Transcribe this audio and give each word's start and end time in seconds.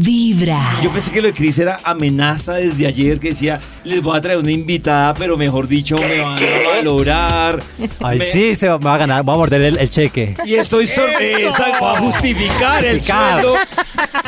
Vibra. 0.00 0.60
Yo 0.82 0.90
pensé 0.90 1.10
que 1.10 1.20
lo 1.22 1.28
de 1.28 1.34
Cris 1.34 1.58
era 1.58 1.78
amenaza 1.84 2.54
desde 2.54 2.86
ayer, 2.86 3.18
que 3.18 3.30
decía, 3.30 3.60
les 3.84 4.02
voy 4.02 4.16
a 4.16 4.20
traer 4.20 4.38
una 4.38 4.50
invitada, 4.50 5.14
pero 5.14 5.36
mejor 5.36 5.68
dicho, 5.68 5.96
me 5.96 6.20
van 6.20 6.38
a 6.42 6.68
valorar. 6.76 7.62
Ay, 8.00 8.18
Me- 8.18 8.24
sí, 8.24 8.54
se 8.56 8.68
va, 8.68 8.78
me 8.78 8.84
va 8.86 8.94
a 8.94 8.98
ganar, 8.98 9.22
voy 9.24 9.34
a 9.34 9.38
morder 9.38 9.62
el, 9.62 9.78
el 9.78 9.88
cheque. 9.90 10.36
Y 10.44 10.54
estoy 10.54 10.86
sorpresa, 10.86 11.64
voy 11.80 11.96
a 11.96 12.00
justificar 12.00 12.84
el 12.84 13.02
sueldo. 13.02 13.54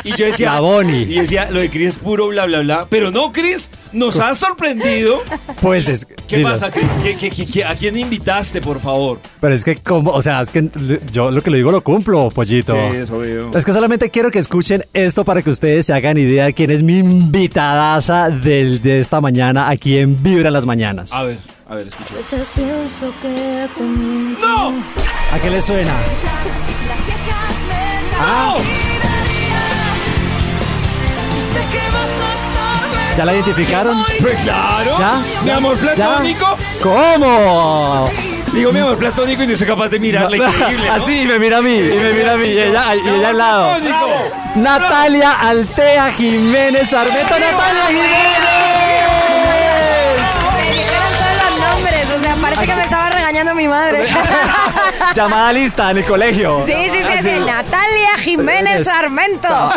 Y 0.03 0.15
yo 0.15 0.25
decía, 0.25 0.53
La 0.53 0.59
Boni. 0.61 1.01
y 1.03 1.19
decía, 1.19 1.49
lo 1.51 1.59
de 1.59 1.69
Cris 1.69 1.87
es 1.89 1.97
puro 1.97 2.27
bla, 2.27 2.45
bla, 2.45 2.59
bla. 2.59 2.87
Pero 2.89 3.11
no, 3.11 3.31
Cris, 3.31 3.71
nos 3.91 4.19
has 4.19 4.37
sorprendido. 4.37 5.21
Pues 5.61 5.87
es. 5.89 6.05
¿Qué 6.27 6.37
dilo. 6.37 6.49
pasa, 6.51 6.69
Cris? 6.71 6.85
¿Qué- 7.03 7.15
qué- 7.17 7.29
qué- 7.29 7.45
qué- 7.45 7.65
¿A 7.65 7.75
quién 7.75 7.97
invitaste, 7.97 8.61
por 8.61 8.79
favor? 8.79 9.19
Pero 9.41 9.53
es 9.53 9.63
que, 9.63 9.75
como, 9.77 10.11
o 10.11 10.21
sea, 10.21 10.41
es 10.41 10.51
que 10.51 10.69
yo 11.11 11.31
lo 11.31 11.41
que 11.41 11.49
le 11.51 11.57
digo 11.57 11.71
lo 11.71 11.83
cumplo, 11.83 12.29
pollito. 12.29 12.75
eso 12.77 13.17
veo. 13.19 13.51
Es 13.55 13.65
que 13.65 13.73
solamente 13.73 14.09
quiero 14.09 14.29
que 14.31 14.39
escuchen 14.39 14.83
esto 14.93 15.23
para 15.25 15.41
que 15.41 15.49
ustedes 15.57 15.87
se 15.87 15.93
hagan 15.95 16.19
idea 16.19 16.45
de 16.45 16.53
quién 16.53 16.69
es 16.69 16.83
mi 16.83 16.99
invitadaza 16.99 18.29
del, 18.29 18.79
de 18.83 18.99
esta 18.99 19.19
mañana 19.21 19.69
aquí 19.69 19.97
en 19.97 20.21
Vibra 20.21 20.49
en 20.49 20.53
las 20.53 20.67
Mañanas. 20.67 21.11
A 21.11 21.23
ver, 21.23 21.39
a 21.67 21.73
ver, 21.73 21.87
escucha. 21.87 22.13
¡No! 24.39 24.73
¿A 25.31 25.39
qué 25.41 25.49
le 25.49 25.59
suena? 25.59 25.95
Ah. 28.19 28.57
¿Ya 33.17 33.25
la 33.25 33.33
identificaron? 33.33 34.05
Pues 34.19 34.39
claro. 34.41 34.91
¿Ya? 34.99 35.21
Mi 35.43 35.49
amor 35.49 35.75
¿Ya? 35.79 35.95
platónico. 35.95 36.55
¿Cómo? 36.83 38.11
Digo 38.53 38.71
mi 38.71 38.79
amor 38.79 38.97
platónico 38.97 39.43
y 39.43 39.47
no 39.47 39.57
soy 39.57 39.67
capaz 39.67 39.89
de 39.89 39.99
mirarle. 39.99 40.37
Increíble, 40.37 40.87
¿no? 40.87 40.93
Así, 40.93 41.25
me 41.27 41.37
mira 41.37 41.57
a 41.57 41.61
mí, 41.61 41.75
y 41.75 41.95
me 41.95 42.13
mira 42.13 42.33
a 42.33 42.37
mí, 42.37 42.47
y 42.47 42.59
ella, 42.59 42.95
y 42.95 43.07
ella 43.07 43.29
al 43.29 43.37
lado. 43.37 43.79
Platónico. 43.79 44.07
Natalia 44.55 45.31
Altea 45.41 46.11
Jiménez 46.11 46.93
Armenta. 46.93 47.37
¡Natalia 47.39 47.85
Jiménez! 47.87 48.07
Me 50.55 50.71
dijeron 50.71 51.11
todos 51.19 51.35
los 51.43 51.59
nombres, 51.69 52.05
o 52.17 52.23
sea, 52.23 52.35
parece 52.35 52.65
que 52.65 52.75
me 52.75 52.83
estaba 52.83 53.09
regañando 53.09 53.53
mi 53.53 53.67
madre. 53.67 54.05
Llamada 55.15 55.53
lista 55.53 55.91
en 55.91 55.97
el 55.97 56.05
colegio. 56.05 56.63
Sí, 56.65 56.73
sí, 56.73 56.99
sí, 57.11 57.23
sí, 57.23 57.35
Natalia 57.39 58.17
Jiménez 58.19 58.83
Sarmento. 58.85 59.47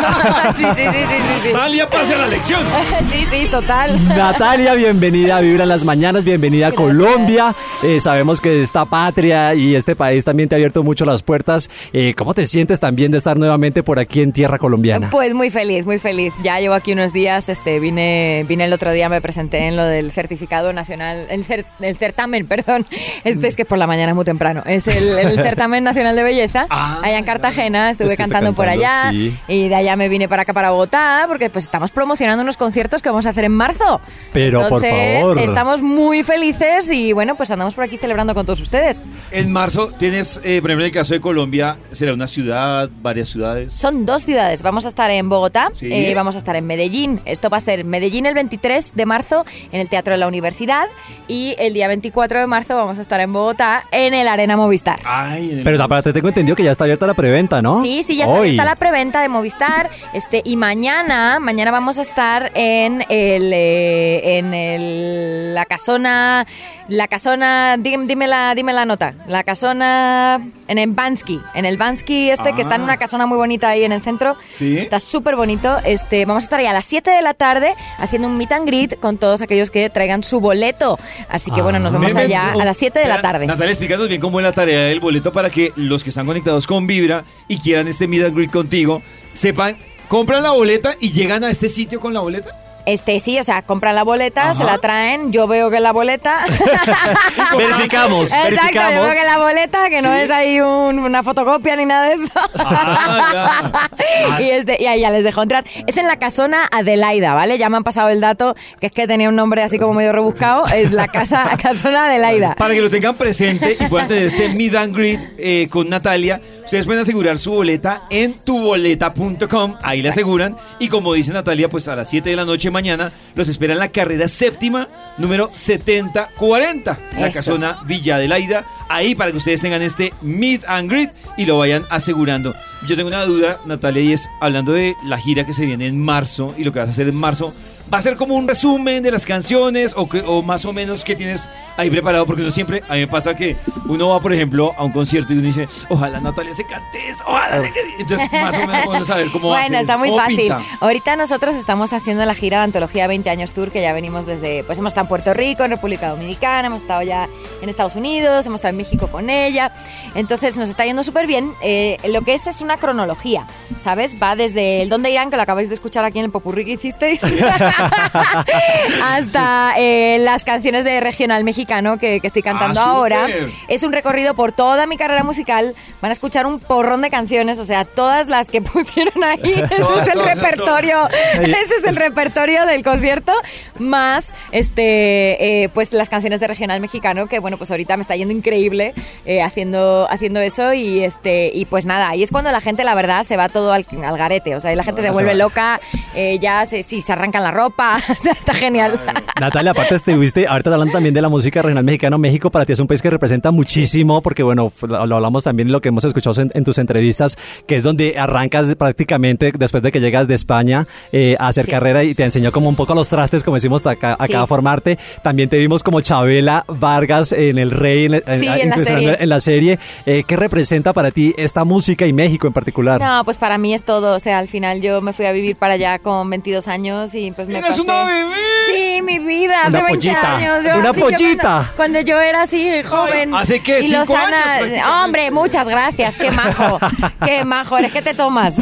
Sí, 0.57 0.65
sí, 0.75 0.81
sí, 0.91 0.91
sí, 0.91 1.15
sí, 1.17 1.47
sí. 1.47 1.53
Talia, 1.53 1.89
pase 1.89 2.13
a 2.13 2.17
la 2.17 2.27
lección. 2.27 2.61
Sí, 3.11 3.25
sí, 3.29 3.47
total. 3.49 4.07
Natalia, 4.07 4.73
bienvenida 4.73 5.37
a 5.37 5.41
Vibra 5.41 5.63
en 5.63 5.69
las 5.69 5.83
Mañanas, 5.83 6.23
bienvenida 6.23 6.67
a 6.67 6.71
Colombia. 6.71 7.53
Eh, 7.83 7.99
sabemos 7.99 8.39
que 8.41 8.61
esta 8.61 8.85
patria 8.85 9.53
y 9.55 9.75
este 9.75 9.95
país 9.95 10.23
también 10.23 10.49
te 10.49 10.55
ha 10.55 10.57
abierto 10.57 10.83
mucho 10.83 11.05
las 11.05 11.23
puertas. 11.23 11.69
Eh, 11.93 12.13
¿Cómo 12.15 12.33
te 12.33 12.45
sientes 12.45 12.79
también 12.79 13.11
de 13.11 13.17
estar 13.17 13.37
nuevamente 13.37 13.81
por 13.83 13.99
aquí 13.99 14.21
en 14.21 14.31
tierra 14.33 14.57
colombiana? 14.59 15.09
Pues 15.09 15.33
muy 15.33 15.49
feliz, 15.49 15.85
muy 15.85 15.97
feliz. 15.99 16.33
Ya 16.43 16.59
llevo 16.59 16.73
aquí 16.75 16.93
unos 16.93 17.13
días, 17.13 17.49
este, 17.49 17.79
vine, 17.79 18.45
vine 18.47 18.65
el 18.65 18.73
otro 18.73 18.91
día, 18.91 19.09
me 19.09 19.21
presenté 19.21 19.67
en 19.67 19.75
lo 19.75 19.83
del 19.83 20.11
certificado 20.11 20.73
nacional, 20.73 21.25
el, 21.29 21.45
cer- 21.45 21.65
el 21.79 21.95
certamen, 21.97 22.45
perdón. 22.47 22.85
Este 23.23 23.47
es 23.47 23.55
que 23.55 23.65
por 23.65 23.77
la 23.77 23.87
mañana 23.87 24.11
es 24.11 24.15
muy 24.15 24.25
temprano. 24.25 24.61
Es 24.65 24.87
el, 24.87 25.17
el 25.27 25.35
certamen 25.43 25.83
nacional 25.83 26.15
de 26.15 26.23
belleza. 26.23 26.65
Ah, 26.69 26.99
allá 27.03 27.17
en 27.17 27.25
Cartagena, 27.25 27.89
estuve 27.89 28.15
cantando, 28.17 28.53
por 28.53 28.67
allá 28.67 29.09
sí. 29.11 29.37
y 29.47 29.67
de 29.69 29.75
allá 29.75 29.95
me 29.95 30.09
vine 30.09 30.27
para 30.27 30.43
acá 30.43 30.53
para 30.53 30.71
Bogotá 30.71 31.25
porque 31.27 31.49
pues 31.49 31.65
estamos 31.65 31.91
promocionando 31.91 32.43
unos 32.43 32.57
conciertos 32.57 33.01
que 33.01 33.09
vamos 33.09 33.25
a 33.25 33.29
hacer 33.31 33.43
en 33.45 33.51
marzo. 33.53 34.01
Pero, 34.33 34.67
por 34.69 34.83
Entonces, 34.83 35.21
favor. 35.21 35.39
estamos 35.39 35.81
muy 35.81 36.23
felices 36.23 36.89
y 36.91 37.13
bueno, 37.13 37.35
pues 37.35 37.51
andamos 37.51 37.73
por 37.75 37.83
aquí 37.83 37.97
celebrando 37.97 38.33
con 38.33 38.45
todos 38.45 38.59
ustedes. 38.61 39.03
En 39.31 39.51
marzo 39.51 39.91
tienes, 39.97 40.39
eh, 40.43 40.61
por 40.61 40.71
ejemplo, 40.71 40.85
en 40.85 40.89
el 40.89 40.91
caso 40.93 41.13
de 41.13 41.21
Colombia, 41.21 41.77
será 41.91 42.13
una 42.13 42.27
ciudad, 42.27 42.89
varias 43.01 43.29
ciudades. 43.29 43.73
Son 43.73 44.05
dos 44.05 44.23
ciudades. 44.25 44.61
Vamos 44.61 44.85
a 44.85 44.87
estar 44.87 45.09
en 45.11 45.29
Bogotá, 45.29 45.71
Sí. 45.77 45.89
eh, 45.91 46.13
vamos 46.15 46.35
a 46.35 46.39
estar 46.39 46.55
en 46.55 46.65
Medellín. 46.65 47.19
Esto 47.25 47.49
va 47.49 47.57
a 47.57 47.61
ser 47.61 47.83
Medellín 47.85 48.25
el 48.25 48.33
23 48.33 48.93
de 48.95 49.05
marzo 49.05 49.45
en 49.71 49.81
el 49.81 49.89
Teatro 49.89 50.13
de 50.13 50.17
la 50.17 50.27
Universidad 50.27 50.87
y 51.27 51.55
el 51.59 51.73
día 51.73 51.87
24 51.87 52.39
de 52.39 52.47
marzo 52.47 52.75
vamos 52.75 52.97
a 52.97 53.01
estar 53.01 53.19
en 53.19 53.31
Bogotá 53.33 53.83
en 53.91 54.13
el 54.13 54.27
Arena 54.27 54.57
Movistar. 54.57 54.99
Ay, 55.13 55.61
Pero 55.63 55.83
aparte 55.83 56.13
tengo 56.13 56.27
entendido 56.29 56.55
que 56.55 56.63
ya 56.63 56.71
está 56.71 56.85
abierta 56.85 57.05
la 57.07 57.13
preventa, 57.13 57.61
¿no? 57.61 57.81
Sí, 57.81 58.03
sí, 58.03 58.15
ya 58.15 58.23
está 58.25 58.35
Hoy. 58.35 58.47
abierta 58.49 58.65
la 58.65 58.75
preventa 58.75 59.21
de 59.21 59.29
Movistar. 59.29 59.89
Este, 60.13 60.41
y 60.45 60.55
mañana, 60.55 61.39
mañana 61.39 61.71
vamos 61.71 61.97
a 61.97 62.01
estar 62.01 62.51
en 62.55 63.01
el 63.09 63.51
eh, 63.53 64.37
en 64.37 64.53
el, 64.53 65.53
la 65.53 65.65
casona, 65.65 66.45
la 66.87 67.07
casona, 67.07 67.77
dime, 67.77 68.05
dime 68.07 68.27
la, 68.27 68.55
dime 68.55 68.73
la 68.73 68.85
nota. 68.85 69.13
La 69.27 69.43
casona 69.43 70.39
en 70.67 70.77
el 70.77 70.91
Bansky, 70.91 71.39
en 71.55 71.65
el 71.65 71.75
Bansky 71.77 72.29
este 72.29 72.53
que 72.53 72.61
está 72.61 72.75
en 72.75 72.81
Ah. 72.81 72.85
una 72.85 72.97
casona 72.97 73.25
muy 73.25 73.37
bonita 73.37 73.69
ahí 73.69 73.83
en 73.83 73.91
el 73.91 74.01
centro. 74.01 74.35
Sí. 74.57 74.77
Está 74.77 74.99
súper 75.01 75.35
bonito. 75.35 75.77
Este, 75.83 76.25
vamos 76.25 76.43
a 76.43 76.45
estar 76.45 76.59
ahí 76.59 76.65
a 76.67 76.73
las 76.73 76.85
7 76.85 77.11
de 77.11 77.21
la 77.21 77.33
tarde 77.33 77.73
haciendo 77.99 78.27
un 78.29 78.37
meet 78.37 78.51
and 78.53 78.65
greet 78.65 78.99
con 78.99 79.17
todos 79.17 79.41
aquellos 79.41 79.69
que 79.71 79.89
traigan 79.89 80.23
su 80.23 80.39
boleto. 80.39 80.97
Así 81.29 81.51
que 81.51 81.61
bueno, 81.61 81.79
nos 81.79 81.93
Ah. 81.93 81.97
vemos 81.97 82.15
allá 82.15 82.53
oh, 82.55 82.61
a 82.61 82.65
las 82.65 82.77
7 82.77 82.99
de 82.99 83.07
la 83.07 83.21
tarde. 83.21 83.45
Natalia, 83.47 83.71
explícanos 83.71 84.07
bien 84.07 84.21
cómo 84.21 84.39
es 84.39 84.43
la 84.45 84.51
tarea 84.53 84.83
del 84.85 85.00
boleto 85.01 85.33
para 85.33 85.49
que 85.49 85.73
los 85.75 86.03
que 86.03 86.09
están 86.09 86.25
conectados 86.25 86.67
con 86.67 86.87
Vibra 86.87 87.25
y 87.47 87.59
quieran 87.59 87.87
este 87.87 88.07
meet 88.07 88.23
and 88.23 88.35
greet 88.35 88.51
contigo, 88.51 89.01
sepan, 89.33 89.75
compran 90.07 90.43
la 90.43 90.51
boleta 90.51 90.95
y 90.99 91.11
llegan 91.11 91.43
a 91.43 91.51
este 91.51 91.67
sitio 91.67 91.99
con 91.99 92.13
la 92.13 92.21
boleta. 92.21 92.60
Este 92.85 93.19
sí, 93.19 93.37
o 93.39 93.43
sea, 93.43 93.61
compran 93.61 93.95
la 93.95 94.03
boleta, 94.03 94.45
Ajá. 94.45 94.53
se 94.55 94.63
la 94.63 94.77
traen, 94.79 95.31
yo 95.31 95.47
veo 95.47 95.69
que 95.69 95.79
la 95.79 95.91
boleta. 95.91 96.43
Verificamos, 97.57 98.31
Exacto, 98.33 98.49
yo 98.49 98.55
verificamos. 98.57 98.93
veo 99.05 99.11
que 99.21 99.25
la 99.25 99.37
boleta, 99.37 99.89
que 99.89 100.01
no 100.01 100.13
Sí. 100.13 100.19
es 100.21 100.31
ahí 100.31 100.59
un- 100.61 100.99
una 100.99 101.23
fotocopia 101.23 101.75
ni 101.75 101.85
nada 101.85 102.07
de 102.07 102.13
eso. 102.15 102.31
Ah, 102.55 103.89
y, 104.39 104.49
este, 104.49 104.77
y 104.79 104.85
ahí 104.87 105.01
ya 105.01 105.09
les 105.11 105.23
dejo 105.23 105.41
entrar. 105.43 105.63
Es 105.87 105.97
en 105.97 106.07
la 106.07 106.17
casona 106.17 106.67
Adelaida, 106.71 107.33
¿vale? 107.33 107.57
Ya 107.57 107.69
me 107.69 107.77
han 107.77 107.83
pasado 107.83 108.09
el 108.09 108.21
dato, 108.21 108.55
que 108.79 108.87
es 108.87 108.91
que 108.91 109.07
tenía 109.07 109.29
un 109.29 109.35
nombre 109.35 109.61
así 109.63 109.77
como 109.79 109.93
medio 109.93 110.11
rebuscado. 110.11 110.65
Es 110.73 110.91
la 110.91 111.07
casa 111.07 111.49
casona 111.61 112.05
Adelaida. 112.07 112.55
Para 112.55 112.73
que 112.73 112.81
lo 112.81 112.89
tengan 112.89 113.15
presente 113.15 113.77
y 113.79 113.85
puedan 113.85 114.07
tener 114.07 114.27
este 114.27 114.49
meet 114.49 114.75
and 114.75 114.95
greet 114.95 115.19
eh, 115.37 115.67
con 115.69 115.89
Natalia, 115.89 116.41
ustedes 116.65 116.85
pueden 116.85 117.01
asegurar 117.01 117.37
su 117.37 117.51
boleta 117.51 118.03
en 118.09 118.33
tuboleta.com, 118.45 119.75
ahí 119.81 120.01
la 120.01 120.09
aseguran. 120.09 120.57
Y 120.79 120.87
como 120.87 121.13
dice 121.13 121.31
Natalia, 121.31 121.69
pues 121.69 121.87
a 121.87 121.95
las 121.95 122.09
7 122.09 122.29
de 122.29 122.35
la 122.35 122.45
noche 122.45 122.71
mañana 122.71 123.11
los 123.35 123.47
espera 123.47 123.73
en 123.73 123.79
la 123.79 123.89
carrera 123.89 124.27
séptima, 124.27 124.87
número 125.17 125.49
7040, 125.53 126.99
la 127.17 127.27
Eso. 127.27 127.33
casona 127.37 127.77
Villa 127.85 128.15
Adelaida. 128.15 128.65
Ahí 128.89 129.15
para 129.15 129.31
que 129.31 129.37
ustedes 129.37 129.61
tengan 129.61 129.81
este 129.81 130.13
meet 130.21 130.63
and 130.67 130.89
greet 130.89 131.11
y 131.37 131.45
lo 131.45 131.57
vayan 131.57 131.85
asegurando. 131.89 132.53
Yo 132.87 132.95
tengo 132.95 133.07
una 133.09 133.25
duda, 133.25 133.59
Natalia, 133.65 134.01
y 134.01 134.13
es 134.13 134.27
hablando 134.41 134.73
de 134.73 134.95
la 135.05 135.17
gira 135.17 135.45
que 135.45 135.53
se 135.53 135.65
viene 135.65 135.87
en 135.87 135.99
marzo 135.99 136.53
y 136.57 136.63
lo 136.63 136.73
que 136.73 136.79
vas 136.79 136.89
a 136.89 136.91
hacer 136.91 137.07
en 137.07 137.15
marzo. 137.15 137.53
¿Va 137.93 137.97
a 137.97 138.01
ser 138.01 138.15
como 138.15 138.35
un 138.35 138.47
resumen 138.47 139.03
de 139.03 139.11
las 139.11 139.25
canciones 139.25 139.93
o, 139.97 140.07
que- 140.07 140.21
o 140.25 140.41
más 140.41 140.63
o 140.65 140.71
menos 140.71 141.03
qué 141.03 141.15
tienes 141.15 141.49
ahí 141.75 141.89
preparado? 141.89 142.25
Porque 142.25 142.41
uno 142.41 142.51
siempre, 142.51 142.81
a 142.87 142.93
mí 142.93 143.01
me 143.01 143.07
pasa 143.07 143.35
que 143.35 143.57
uno 143.87 144.09
va, 144.09 144.21
por 144.21 144.31
ejemplo, 144.31 144.73
a 144.77 144.83
un 144.85 144.91
concierto 144.93 145.33
y 145.33 145.37
uno 145.39 145.47
dice, 145.47 145.67
ojalá 145.89 146.21
Natalia 146.21 146.53
se 146.53 146.63
cante 146.63 147.09
eso, 147.09 147.21
ojalá. 147.27 147.61
se 147.61 147.73
quede". 147.73 147.83
Entonces, 147.99 148.31
más 148.31 148.55
o 148.55 148.59
menos 148.59 148.85
podemos 148.85 149.07
saber 149.07 149.27
cómo 149.31 149.49
va 149.49 149.57
a 149.57 149.61
Bueno, 149.63 149.77
está 149.79 149.97
muy 149.97 150.09
fácil. 150.11 150.37
pinta. 150.37 150.61
Ahorita 150.79 151.15
nosotros 151.17 151.55
estamos 151.55 151.91
haciendo 151.91 152.23
la 152.25 152.33
gira 152.33 152.59
de 152.59 152.63
Antología 152.63 153.07
20 153.07 153.29
años 153.29 153.51
Tour, 153.51 153.71
que 153.71 153.81
ya 153.81 153.91
venimos 153.91 154.25
desde, 154.25 154.63
pues 154.63 154.77
hemos 154.79 154.91
estado 154.91 155.05
en 155.05 155.09
Puerto 155.09 155.33
Rico, 155.33 155.63
en 155.65 155.71
República 155.71 156.07
Dominicana, 156.09 156.67
hemos 156.67 156.83
estado 156.83 157.01
ya 157.01 157.27
en 157.61 157.67
Estados 157.67 157.95
Unidos, 157.97 158.45
hemos 158.45 158.59
estado 158.59 158.69
en 158.69 158.77
México 158.77 159.07
con 159.07 159.29
ella. 159.29 159.73
Entonces 160.15 160.55
nos 160.55 160.69
está 160.69 160.85
yendo 160.85 161.03
súper 161.03 161.27
bien. 161.27 161.51
Eh, 161.61 161.97
lo 162.07 162.21
que 162.21 162.35
es 162.35 162.47
es 162.47 162.61
una 162.61 162.77
cronología, 162.77 163.47
¿sabes? 163.77 164.15
Va 164.21 164.37
desde 164.37 164.81
el 164.81 164.87
Dónde 164.89 165.11
irán, 165.11 165.29
que 165.29 165.35
lo 165.35 165.41
acabáis 165.43 165.67
de 165.67 165.75
escuchar 165.75 166.05
aquí 166.05 166.19
en 166.19 166.25
el 166.25 166.31
popurrí 166.31 166.63
que 166.63 166.71
hicisteis, 166.71 167.19
hasta 169.03 169.73
eh, 169.77 170.17
las 170.19 170.43
canciones 170.43 170.83
de 170.83 170.99
regional 170.99 171.43
mexicano 171.43 171.97
que, 171.97 172.19
que 172.19 172.27
estoy 172.27 172.41
cantando 172.41 172.79
Ah, 172.81 172.91
ahora. 172.91 173.27
Es 173.67 173.83
un 173.83 173.91
recorrido 173.93 174.33
por 174.33 174.51
toda 174.51 174.85
mi 174.87 174.97
carrera 174.97 175.23
musical. 175.23 175.75
Van 176.01 176.09
a 176.09 176.13
escuchar 176.13 176.45
un 176.45 176.59
porrón 176.59 177.01
de 177.01 177.09
canciones, 177.09 177.59
o 177.59 177.65
sea, 177.65 177.85
todas 177.85 178.27
las 178.27 178.47
que 178.47 178.61
pusieron 178.61 179.23
ahí. 179.23 179.39
Ese 179.43 179.75
Todas, 179.77 180.07
es 180.07 180.13
el 180.13 180.23
repertorio. 180.23 181.07
Ese 181.41 181.75
es 181.79 181.83
el 181.85 181.95
repertorio 181.95 182.65
del 182.65 182.83
concierto. 182.83 183.33
Más, 183.79 184.33
este, 184.51 185.63
eh, 185.63 185.69
pues 185.69 185.93
las 185.93 186.09
canciones 186.09 186.39
de 186.39 186.47
regional 186.47 186.79
mexicano, 186.81 187.27
que 187.27 187.39
bueno, 187.39 187.57
pues 187.57 187.71
ahorita 187.71 187.97
me 187.97 188.01
está 188.01 188.15
yendo 188.15 188.33
increíble 188.33 188.93
eh, 189.25 189.41
haciendo, 189.41 190.07
haciendo 190.09 190.39
eso. 190.39 190.73
Y 190.73 191.03
este, 191.03 191.51
y 191.53 191.65
pues 191.65 191.85
nada, 191.85 192.09
ahí 192.09 192.23
es 192.23 192.31
cuando 192.31 192.51
la 192.51 192.61
gente, 192.61 192.83
la 192.83 192.95
verdad, 192.95 193.23
se 193.23 193.37
va 193.37 193.49
todo 193.49 193.73
al, 193.73 193.85
al 194.03 194.17
garete. 194.17 194.55
O 194.55 194.59
sea, 194.59 194.71
y 194.71 194.75
la 194.75 194.83
gente 194.83 195.01
se 195.01 195.07
se 195.07 195.13
vuelve 195.13 195.35
loca, 195.35 195.79
eh, 196.15 196.39
ya 196.39 196.65
se, 196.65 196.83
sí, 196.83 197.01
se 197.01 197.11
arrancan 197.11 197.43
la 197.43 197.51
ropa. 197.51 197.70
Ropa. 197.71 197.97
O 198.11 198.15
sea, 198.15 198.33
está 198.33 198.53
genial. 198.53 198.99
Natalia, 199.39 199.71
aparte 199.71 199.95
estuviste, 199.95 200.45
ahorita 200.47 200.71
hablando 200.71 200.93
también 200.93 201.13
de 201.13 201.21
la 201.21 201.29
música 201.29 201.61
regional 201.61 201.83
mexicana, 201.83 202.17
México 202.17 202.51
para 202.51 202.65
ti 202.65 202.73
es 202.73 202.79
un 202.79 202.87
país 202.87 203.01
que 203.01 203.09
representa 203.09 203.51
muchísimo, 203.51 204.21
porque 204.21 204.43
bueno, 204.43 204.71
lo, 204.87 204.97
hablamos 205.15 205.43
también 205.45 205.71
lo 205.71 205.81
que 205.81 205.89
hemos 205.89 206.03
escuchado 206.03 206.39
en, 206.41 206.51
en 206.53 206.63
tus 206.63 206.77
entrevistas, 206.77 207.37
que 207.67 207.77
es 207.77 207.83
donde 207.83 208.19
arrancas 208.19 208.75
prácticamente 208.75 209.51
después 209.57 209.81
de 209.81 209.91
que 209.91 209.99
llegas 209.99 210.27
de 210.27 210.35
España 210.35 210.87
eh, 211.11 211.35
a 211.39 211.47
hacer 211.47 211.65
Sí. 211.65 211.71
carrera 211.71 212.03
y 212.03 212.13
te 212.15 212.23
enseñó 212.23 212.51
como 212.51 212.69
un 212.69 212.75
poco 212.75 212.93
los 212.95 213.07
trastes, 213.09 213.43
como 213.43 213.55
decimos 213.55 213.85
acá, 213.85 214.13
acá 214.13 214.25
Sí. 214.27 214.33
a 214.33 214.47
formarte. 214.47 214.97
También 215.23 215.47
te 215.49 215.57
vimos 215.57 215.83
como 215.83 216.01
Chabela 216.01 216.65
Vargas 216.67 217.31
en 217.31 217.57
El 217.57 217.71
Rey, 217.71 218.05
en, 218.05 218.11
Sí, 218.39 218.47
en 218.47 218.69
la 218.69 218.77
serie. 218.83 219.25
la 219.27 219.39
serie. 219.39 219.79
Eh, 220.05 220.23
¿Qué 220.27 220.35
representa 220.35 220.91
para 220.93 221.11
ti 221.11 221.33
esta 221.37 221.63
música 221.63 222.05
y 222.07 222.13
México 222.13 222.47
en 222.47 222.53
particular? 222.53 222.99
No, 222.99 223.23
pues 223.25 223.37
para 223.37 223.57
mí 223.57 223.73
es 223.73 223.83
todo. 223.83 224.15
O 224.15 224.19
sea, 224.19 224.39
al 224.39 224.47
final 224.47 224.81
yo 224.81 225.01
me 225.01 225.13
fui 225.13 225.25
a 225.25 225.31
vivir 225.31 225.55
para 225.55 225.75
allá 225.75 225.99
con 225.99 226.29
22 226.29 226.67
años 226.67 227.13
y 227.13 227.31
pues 227.31 227.47
me 227.51 227.59
¡Eres 227.59 227.71
pasé... 227.71 227.81
una 227.81 228.03
bebé! 228.05 228.35
Sí, 228.67 229.01
mi 229.01 229.19
vida, 229.19 229.63
hace 229.63 229.71
20 229.71 229.89
pollita, 229.89 230.37
años. 230.37 230.65
una 230.65 230.93
sí, 230.93 230.99
yo 230.99 231.05
pollita. 231.05 231.43
Cuando, 231.43 231.73
cuando 231.75 232.01
yo 232.01 232.19
era 232.19 232.41
así 232.43 232.83
joven. 232.83 233.35
¿hace 233.35 233.61
qué? 233.61 233.81
Y 233.81 233.89
¿Cinco 233.89 234.13
Lozana, 234.13 234.53
años 234.55 234.87
hombre, 234.87 235.31
muchas 235.31 235.67
gracias, 235.67 236.15
qué 236.15 236.31
majo, 236.31 236.79
qué 237.25 237.45
majo, 237.45 237.77
eres 237.77 237.91
que 237.91 238.01
te 238.01 238.13
tomas. 238.13 238.55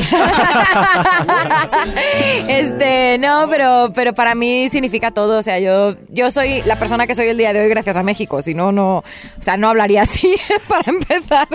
este, 2.47 3.17
no, 3.19 3.47
pero, 3.49 3.91
pero 3.93 4.13
para 4.13 4.35
mí 4.35 4.69
significa 4.69 5.11
todo. 5.11 5.39
O 5.39 5.41
sea, 5.41 5.59
yo, 5.59 5.93
yo 6.09 6.31
soy 6.31 6.61
la 6.63 6.77
persona 6.77 7.07
que 7.07 7.15
soy 7.15 7.27
el 7.27 7.37
día 7.37 7.53
de 7.53 7.61
hoy 7.61 7.69
gracias 7.69 7.97
a 7.97 8.03
México. 8.03 8.41
Si 8.41 8.53
no, 8.53 8.71
no, 8.71 8.97
o 8.97 9.41
sea, 9.41 9.57
no 9.57 9.69
hablaría 9.69 10.01
así 10.01 10.35
para 10.67 10.89
empezar. 10.89 11.47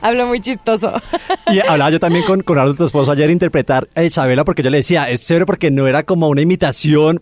Hablo 0.00 0.26
muy 0.26 0.40
chistoso. 0.40 0.92
Y 1.48 1.60
hablaba 1.60 1.90
yo 1.90 2.00
también 2.00 2.24
con, 2.24 2.42
con 2.42 2.58
Arnold, 2.58 2.78
tu 2.78 2.84
esposo, 2.84 3.12
ayer 3.12 3.30
interpretar 3.30 3.88
a 3.94 4.08
Chabela, 4.08 4.44
porque 4.44 4.62
yo 4.62 4.70
le 4.70 4.78
decía, 4.78 5.08
es 5.08 5.26
chévere 5.26 5.46
porque 5.46 5.70
no 5.70 5.86
era 5.86 6.02
como 6.02 6.28
una 6.28 6.40
imitación, 6.40 6.71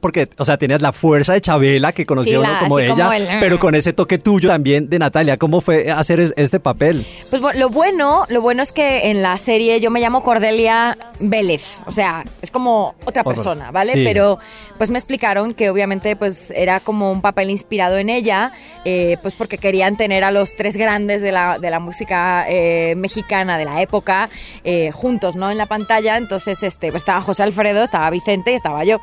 porque, 0.01 0.29
o 0.39 0.45
sea, 0.45 0.57
tenías 0.57 0.81
la 0.83 0.93
fuerza 0.93 1.33
de 1.35 1.41
Chabela 1.41 1.93
que 1.93 2.07
conoció 2.07 2.41
Sí, 2.41 2.45
uno 2.47 2.53
la- 2.53 2.59
como 2.61 2.79
ella, 2.79 2.95
como 2.95 3.13
el- 3.13 3.29
pero 3.41 3.59
con 3.59 3.75
ese 3.75 3.93
toque 3.93 4.19
tuyo 4.19 4.49
también 4.49 4.89
de 4.89 4.99
Natalia. 4.99 5.37
¿Cómo 5.37 5.61
fue 5.61 5.91
hacer 5.91 6.21
es- 6.21 6.35
este 6.37 6.61
papel? 6.61 7.05
Pues 7.31 7.43
lo 7.57 7.69
bueno, 7.71 8.27
lo 8.29 8.41
bueno 8.41 8.63
es 8.63 8.73
que 8.73 9.11
en 9.11 9.23
la 9.23 9.37
serie 9.39 9.81
yo 9.81 9.91
me 9.91 10.01
llamo 10.01 10.23
Cordelia 10.23 10.97
Vélez, 11.21 11.65
o 11.87 11.93
sea, 11.93 12.25
es 12.43 12.51
como 12.51 12.95
otra 13.05 13.25
persona, 13.25 13.71
¿vale? 13.71 13.93
sí. 13.93 14.05
Pero 14.05 14.39
pues 14.79 14.91
me 14.91 14.99
explicaron 14.99 15.55
que 15.55 15.69
obviamente 15.71 16.17
pues 16.17 16.51
era 16.57 16.81
como 16.81 17.13
un 17.13 17.21
papel 17.21 17.51
inspirado 17.51 17.99
en 17.99 18.09
ella, 18.09 18.53
eh, 18.85 19.17
pues 19.23 19.35
porque 19.35 19.59
querían 19.59 19.97
tener 19.97 20.25
a 20.25 20.31
los 20.31 20.57
tres 20.57 20.77
grandes 20.77 21.23
de 21.23 21.33
la, 21.33 21.59
de 21.59 21.71
la 21.71 21.81
música 21.81 22.47
eh, 22.49 22.95
mexicana 22.97 23.59
de 23.59 23.65
la 23.67 23.83
época 23.83 24.29
eh, 24.65 24.91
juntos, 24.93 25.37
¿no? 25.37 25.51
En 25.51 25.59
la 25.59 25.67
pantalla, 25.67 26.17
entonces 26.17 26.63
este, 26.63 26.91
pues 26.91 27.01
estaba 27.03 27.21
José 27.21 27.43
Alfredo, 27.43 27.83
estaba 27.83 28.09
Vicente 28.11 28.53
y 28.53 28.55
estaba 28.55 28.85
yo. 28.85 29.01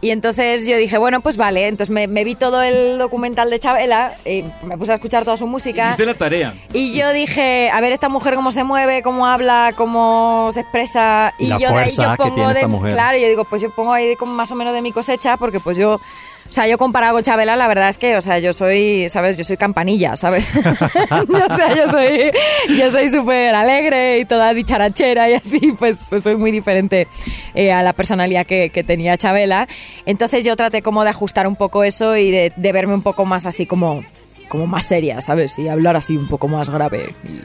Y 0.00 0.10
entonces 0.10 0.66
yo 0.66 0.76
dije, 0.76 0.98
bueno, 0.98 1.20
pues 1.20 1.36
vale, 1.36 1.66
entonces 1.66 1.92
me, 1.92 2.06
me 2.06 2.24
vi 2.24 2.34
todo 2.34 2.62
el 2.62 2.98
documental 2.98 3.50
de 3.50 3.58
Chabela, 3.58 4.14
eh, 4.24 4.44
me 4.62 4.76
puse 4.76 4.92
a 4.92 4.96
escuchar 4.96 5.24
toda 5.24 5.36
su 5.36 5.46
música. 5.46 5.86
Hiciste 5.86 6.06
la 6.06 6.14
tarea. 6.14 6.54
Y 6.72 6.98
yo 6.98 7.12
dije, 7.12 7.70
a 7.70 7.80
ver 7.80 7.92
esta 7.92 8.08
mujer 8.08 8.34
cómo 8.34 8.52
se 8.52 8.64
mueve, 8.64 9.02
cómo 9.02 9.26
habla, 9.26 9.72
cómo 9.76 10.50
se 10.52 10.60
expresa. 10.60 11.32
Y 11.38 11.46
Y, 11.46 11.48
la 11.48 11.58
yo 11.58 11.68
de 11.70 11.78
ahí 11.78 11.90
yo 11.90 12.10
que 12.10 12.16
pongo 12.16 12.34
tiene 12.34 12.48
de, 12.48 12.54
esta 12.54 12.68
mujer. 12.68 12.92
claro, 12.92 13.18
yo 13.18 13.28
digo, 13.28 13.44
pues 13.44 13.62
yo 13.62 13.70
pongo 13.70 13.92
ahí 13.92 14.16
como 14.16 14.32
más 14.34 14.50
o 14.50 14.54
menos 14.54 14.74
de 14.74 14.82
mi 14.82 14.92
cosecha, 14.92 15.36
porque 15.36 15.60
pues 15.60 15.76
yo, 15.76 16.00
o 16.48 16.52
sea, 16.52 16.68
yo 16.68 16.78
comparado 16.78 17.14
con 17.14 17.22
Chabela, 17.22 17.56
la 17.56 17.66
verdad 17.66 17.88
es 17.88 17.98
que, 17.98 18.16
o 18.16 18.20
sea, 18.20 18.38
yo 18.38 18.52
soy, 18.52 19.08
¿sabes? 19.08 19.36
Yo 19.36 19.44
soy 19.44 19.56
campanilla, 19.56 20.16
¿sabes? 20.16 20.54
o 20.56 21.56
sea, 21.56 21.74
yo 21.74 21.90
soy, 21.90 22.30
yo 22.78 22.90
soy 22.92 23.08
súper 23.08 23.54
alegre 23.54 24.20
y 24.20 24.24
toda 24.24 24.54
dicharachera 24.54 25.30
y 25.30 25.34
así, 25.34 25.74
pues 25.78 25.98
soy 26.22 26.36
muy 26.36 26.50
diferente 26.52 27.08
eh, 27.54 27.72
a 27.72 27.82
la 27.82 27.92
personalidad 27.92 28.46
que, 28.46 28.70
que 28.70 28.84
tenía 28.84 29.16
Chabela. 29.16 29.66
Entonces 30.06 30.44
yo 30.44 30.54
traté 30.54 30.82
como 30.82 31.02
de 31.02 31.10
ajustar 31.10 31.46
un 31.46 31.56
poco 31.56 31.82
eso 31.82 32.16
y 32.16 32.30
de, 32.30 32.52
de 32.54 32.72
verme 32.72 32.94
un 32.94 33.02
poco 33.02 33.24
más 33.24 33.46
así 33.46 33.66
como 33.66 34.04
como 34.48 34.68
más 34.68 34.86
seria, 34.86 35.20
¿sabes? 35.20 35.58
Y 35.58 35.68
hablar 35.68 35.96
así 35.96 36.16
un 36.16 36.28
poco 36.28 36.46
más 36.46 36.70
grave. 36.70 37.12
Y, 37.24 37.40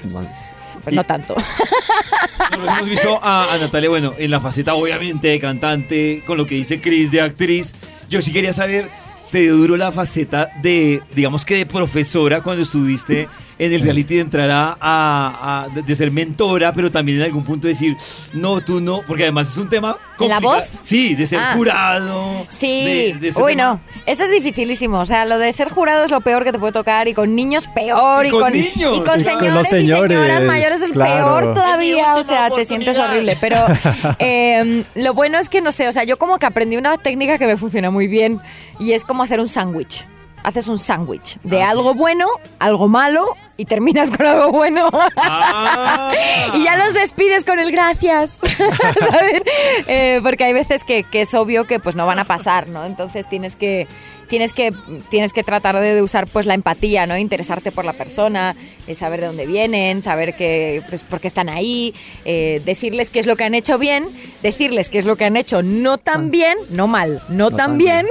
pues 0.83 0.95
no 0.95 1.03
tanto. 1.03 1.35
Nosotros 2.51 2.77
hemos 2.77 2.89
visto 2.89 3.19
a, 3.21 3.53
a 3.53 3.57
Natalia, 3.57 3.89
bueno, 3.89 4.13
en 4.17 4.31
la 4.31 4.39
faceta 4.39 4.75
obviamente 4.75 5.29
de 5.29 5.39
cantante, 5.39 6.23
con 6.25 6.37
lo 6.37 6.45
que 6.45 6.55
dice 6.55 6.79
Chris 6.81 7.11
de 7.11 7.21
actriz. 7.21 7.73
Yo 8.09 8.23
sí 8.23 8.33
quería 8.33 8.53
saber, 8.53 8.89
¿te 9.31 9.47
duro 9.47 9.77
la 9.77 9.91
faceta 9.91 10.49
de, 10.63 11.01
digamos 11.15 11.45
que 11.45 11.57
de 11.57 11.65
profesora 11.67 12.41
cuando 12.41 12.63
estuviste 12.63 13.27
en 13.59 13.73
el 13.73 13.81
reality 13.81 14.15
de 14.15 14.21
entrar 14.21 14.49
a, 14.51 15.67
de, 15.75 15.81
de 15.81 15.95
ser 15.95 16.11
mentora, 16.11 16.71
pero 16.73 16.89
también 16.91 17.17
en 17.19 17.25
algún 17.25 17.43
punto 17.43 17.67
decir, 17.67 17.95
no, 18.33 18.61
tú 18.61 18.79
no, 18.79 19.01
porque 19.05 19.23
además 19.23 19.49
es 19.49 19.57
un 19.57 19.67
tema 19.69 19.97
¿En 20.19 20.29
la 20.29 20.35
complicado. 20.37 20.41
voz? 20.71 20.79
Sí, 20.81 21.13
de 21.13 21.27
ser 21.27 21.39
Ah. 21.39 21.53
jurado. 21.55 22.45
Sí, 22.49 23.13
de- 23.19 23.31
de 23.31 23.39
uy, 23.41 23.51
tema. 23.55 23.63
no, 23.73 23.81
eso 24.05 24.23
es 24.23 24.31
dificilísimo. 24.31 24.99
O 24.99 25.05
sea, 25.05 25.25
lo 25.25 25.37
de 25.37 25.51
ser 25.53 25.69
jurado 25.69 26.05
es 26.05 26.11
lo 26.11 26.21
peor 26.21 26.43
que 26.45 26.51
te 26.53 26.57
puede 26.59 26.71
tocar 26.73 27.07
y 27.09 27.13
con 27.13 27.35
niños 27.35 27.67
peor 27.75 28.25
Y 28.25 28.29
y, 28.29 28.31
con 28.31 28.41
con, 28.41 28.53
niños. 28.53 28.73
y 28.75 28.81
con 28.81 28.95
Y 29.01 29.03
con 29.03 29.19
señores, 29.23 29.53
los 29.53 29.67
y 29.67 29.69
señoras 29.69 30.43
mayores 30.45 30.81
el 30.81 30.91
claro. 30.91 31.25
peor 31.25 31.53
todavía. 31.53 32.15
O 32.15 32.23
sea, 32.23 32.49
te 32.49 32.63
sientes 32.65 32.97
horrible. 32.97 33.37
Pero 33.41 33.57
eh, 34.19 34.83
lo 34.95 35.13
bueno 35.13 35.37
es 35.37 35.49
que, 35.49 35.61
no 35.61 35.71
sé, 35.71 35.87
o 35.87 35.91
sea, 35.91 36.03
yo 36.05 36.17
como 36.17 36.39
que 36.39 36.45
aprendí 36.45 36.77
una 36.77 36.97
técnica 36.97 37.37
que 37.37 37.45
me 37.47 37.57
funciona 37.57 37.89
muy 37.91 38.07
bien 38.07 38.39
y 38.79 38.93
es 38.93 39.03
como 39.03 39.23
hacer 39.23 39.39
un 39.39 39.47
sándwich. 39.47 40.05
Haces 40.43 40.67
un 40.69 40.79
sándwich 40.79 41.37
de 41.43 41.61
Ah, 41.63 41.71
algo 41.71 41.93
bueno, 41.95 42.27
algo 42.59 42.87
malo 42.87 43.35
y 43.59 43.65
terminas 43.65 44.09
con 44.09 44.25
algo 44.25 44.51
bueno. 44.51 44.89
Ah. 45.17 46.13
y 46.53 46.63
ya 46.63 46.77
los 46.77 46.93
despides 46.93 47.43
con 47.43 47.59
el 47.59 47.71
gracias, 47.71 48.39
¿sabes? 48.99 49.43
Eh, 49.87 50.21
porque 50.23 50.45
hay 50.45 50.53
veces 50.53 50.85
que, 50.85 51.03
que 51.03 51.21
es 51.21 51.33
obvio 51.33 51.65
que 51.65 51.79
pues 51.79 51.95
no 51.95 52.07
van 52.07 52.19
a 52.19 52.25
pasar, 52.25 52.69
¿no? 52.69 52.85
Entonces 52.85 53.27
tienes 53.27 53.55
que 53.55 53.87
tienes 54.29 54.53
que 54.53 54.71
tienes 55.09 55.33
que 55.33 55.43
tratar 55.43 55.77
de, 55.79 56.01
usar 56.01 56.27
pues 56.27 56.45
la 56.45 56.53
empatía, 56.53 57.05
¿no? 57.05 57.17
Interesarte 57.17 57.71
por 57.71 57.83
la 57.83 57.93
persona, 57.93 58.55
eh, 58.87 58.95
saber 58.95 59.19
de 59.19 59.27
dónde 59.27 59.45
vienen, 59.45 60.01
saber 60.01 60.35
que 60.35 60.81
pues 60.87 61.03
por 61.03 61.19
qué 61.19 61.27
están 61.27 61.49
ahí, 61.49 61.93
eh, 62.23 62.61
decirles 62.63 63.09
qué 63.09 63.19
es 63.19 63.25
lo 63.25 63.35
que 63.35 63.43
han 63.43 63.55
hecho 63.55 63.77
bien, 63.77 64.07
decirles 64.41 64.89
qué 64.89 64.99
es 64.99 65.05
lo 65.05 65.17
que 65.17 65.25
han 65.25 65.35
hecho 65.35 65.61
no 65.63 65.97
tan 65.97 66.31
bien, 66.31 66.57
no 66.69 66.87
mal, 66.87 67.21
no, 67.27 67.49
No 67.49 67.49
tan 67.49 67.57
tan 67.57 67.77
bien, 67.77 68.07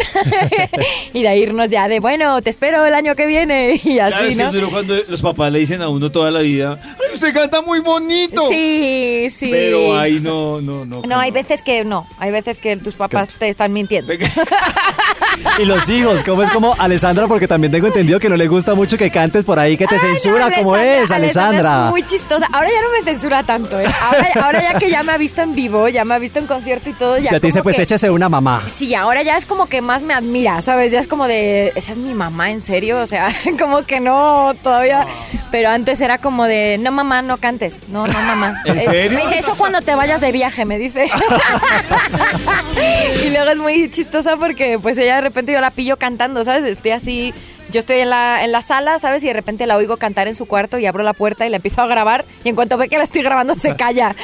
y 1.14 1.22
de 1.22 1.38
irnos 1.38 1.70
ya 1.70 1.88
de 1.88 2.00
bueno, 2.00 2.42
te 2.42 2.50
espero 2.50 2.84
el 2.84 2.94
año 2.94 3.14
que 3.14 3.26
viene 3.26 3.80
y 3.82 3.98
así, 4.00 4.34
¿no? 4.34 4.50
Papás 5.38 5.52
le 5.52 5.60
dicen 5.60 5.80
a 5.82 5.88
uno 5.88 6.10
toda 6.10 6.30
la 6.30 6.40
vida, 6.40 6.78
¡ay, 6.82 7.14
usted 7.14 7.32
canta 7.32 7.62
muy 7.62 7.80
bonito! 7.80 8.48
Sí, 8.48 9.28
sí. 9.30 9.48
Pero 9.50 9.96
ahí 9.98 10.20
no, 10.20 10.60
no, 10.60 10.84
no. 10.84 11.02
No, 11.02 11.18
hay 11.18 11.30
veces 11.30 11.62
que 11.62 11.84
no, 11.84 12.06
hay 12.18 12.30
veces 12.30 12.58
que 12.58 12.76
tus 12.76 12.94
papás 12.94 13.28
te 13.38 13.48
están 13.48 13.72
mintiendo. 13.72 14.12
Y 15.58 15.64
los 15.64 15.88
hijos, 15.88 16.24
¿cómo 16.24 16.42
es 16.42 16.50
como 16.50 16.74
Alessandra? 16.78 17.26
Porque 17.26 17.46
también 17.46 17.70
tengo 17.70 17.86
entendido 17.86 18.18
que 18.18 18.28
no 18.28 18.36
le 18.36 18.48
gusta 18.48 18.74
mucho 18.74 18.96
que 18.96 19.10
cantes 19.10 19.44
por 19.44 19.58
ahí, 19.58 19.76
que 19.76 19.86
te 19.86 19.94
Ay, 19.94 20.00
no, 20.02 20.08
censura, 20.08 20.50
¿cómo 20.56 20.76
es, 20.76 21.10
Alessandra? 21.10 21.84
Es 21.86 21.90
muy 21.90 22.02
chistosa. 22.02 22.46
Ahora 22.52 22.68
ya 22.68 22.82
no 22.82 22.88
me 22.92 23.02
censura 23.04 23.42
tanto, 23.42 23.78
¿eh? 23.78 23.86
Ahora, 24.02 24.28
ahora 24.44 24.62
ya 24.72 24.78
que 24.78 24.90
ya 24.90 25.02
me 25.02 25.12
ha 25.12 25.16
visto 25.16 25.42
en 25.42 25.54
vivo, 25.54 25.88
ya 25.88 26.04
me 26.04 26.14
ha 26.14 26.18
visto 26.18 26.38
en 26.38 26.46
concierto 26.46 26.90
y 26.90 26.92
todo, 26.94 27.18
ya, 27.18 27.30
Ya 27.32 27.40
te 27.40 27.46
dice, 27.46 27.58
como 27.60 27.64
pues 27.64 27.76
que- 27.76 27.82
échese 27.82 28.10
una 28.10 28.28
mamá. 28.28 28.62
Sí, 28.68 28.94
ahora 28.94 29.22
ya 29.22 29.36
es 29.36 29.46
como 29.46 29.68
que 29.68 29.80
más 29.80 30.02
me 30.02 30.14
admira, 30.14 30.60
¿sabes? 30.60 30.92
Ya 30.92 31.00
es 31.00 31.06
como 31.06 31.26
de, 31.26 31.72
esa 31.76 31.92
es 31.92 31.98
mi 31.98 32.14
mamá, 32.14 32.50
¿en 32.50 32.62
serio? 32.62 33.00
O 33.00 33.06
sea, 33.06 33.28
como 33.58 33.84
que 33.84 34.00
no, 34.00 34.54
todavía. 34.62 35.06
Pero 35.50 35.70
antes 35.70 36.00
era 36.00 36.18
como 36.18 36.44
de, 36.44 36.78
no 36.80 36.92
mamá, 36.92 37.22
no 37.22 37.38
cantes. 37.38 37.88
No, 37.88 38.06
no 38.06 38.22
mamá. 38.22 38.62
¿En 38.64 38.78
Eh, 38.78 38.84
serio? 38.84 39.18
Me 39.18 39.26
dice, 39.26 39.38
eso 39.40 39.54
cuando 39.56 39.80
te 39.80 39.94
vayas 39.94 40.20
de 40.20 40.32
viaje, 40.32 40.64
me 40.64 40.78
dice. 40.78 41.06
y 43.24 43.30
luego 43.30 43.50
es 43.50 43.56
muy 43.58 43.90
chistosa 43.90 44.36
porque 44.36 44.78
pues 44.78 44.98
ella 44.98 45.16
de 45.16 45.20
repente 45.22 45.52
yo 45.52 45.60
la 45.60 45.70
pillo 45.70 45.96
cantando, 45.96 46.44
¿sabes? 46.44 46.64
Estoy 46.64 46.92
así, 46.92 47.34
yo 47.70 47.80
estoy 47.80 47.98
en 48.00 48.10
la, 48.10 48.44
en 48.44 48.52
la 48.52 48.62
sala, 48.62 48.98
¿sabes? 48.98 49.22
Y 49.22 49.26
de 49.26 49.32
repente 49.34 49.66
la 49.66 49.76
oigo 49.76 49.96
cantar 49.96 50.28
en 50.28 50.34
su 50.34 50.46
cuarto 50.46 50.78
y 50.78 50.86
abro 50.86 51.02
la 51.04 51.12
puerta 51.12 51.46
y 51.46 51.50
la 51.50 51.56
empiezo 51.56 51.82
a 51.82 51.86
grabar 51.86 52.24
y 52.44 52.48
en 52.48 52.54
cuanto 52.54 52.76
ve 52.76 52.88
que 52.88 52.96
la 52.98 53.04
estoy 53.04 53.22
grabando 53.22 53.54
se 53.54 53.74
calla. 53.76 54.14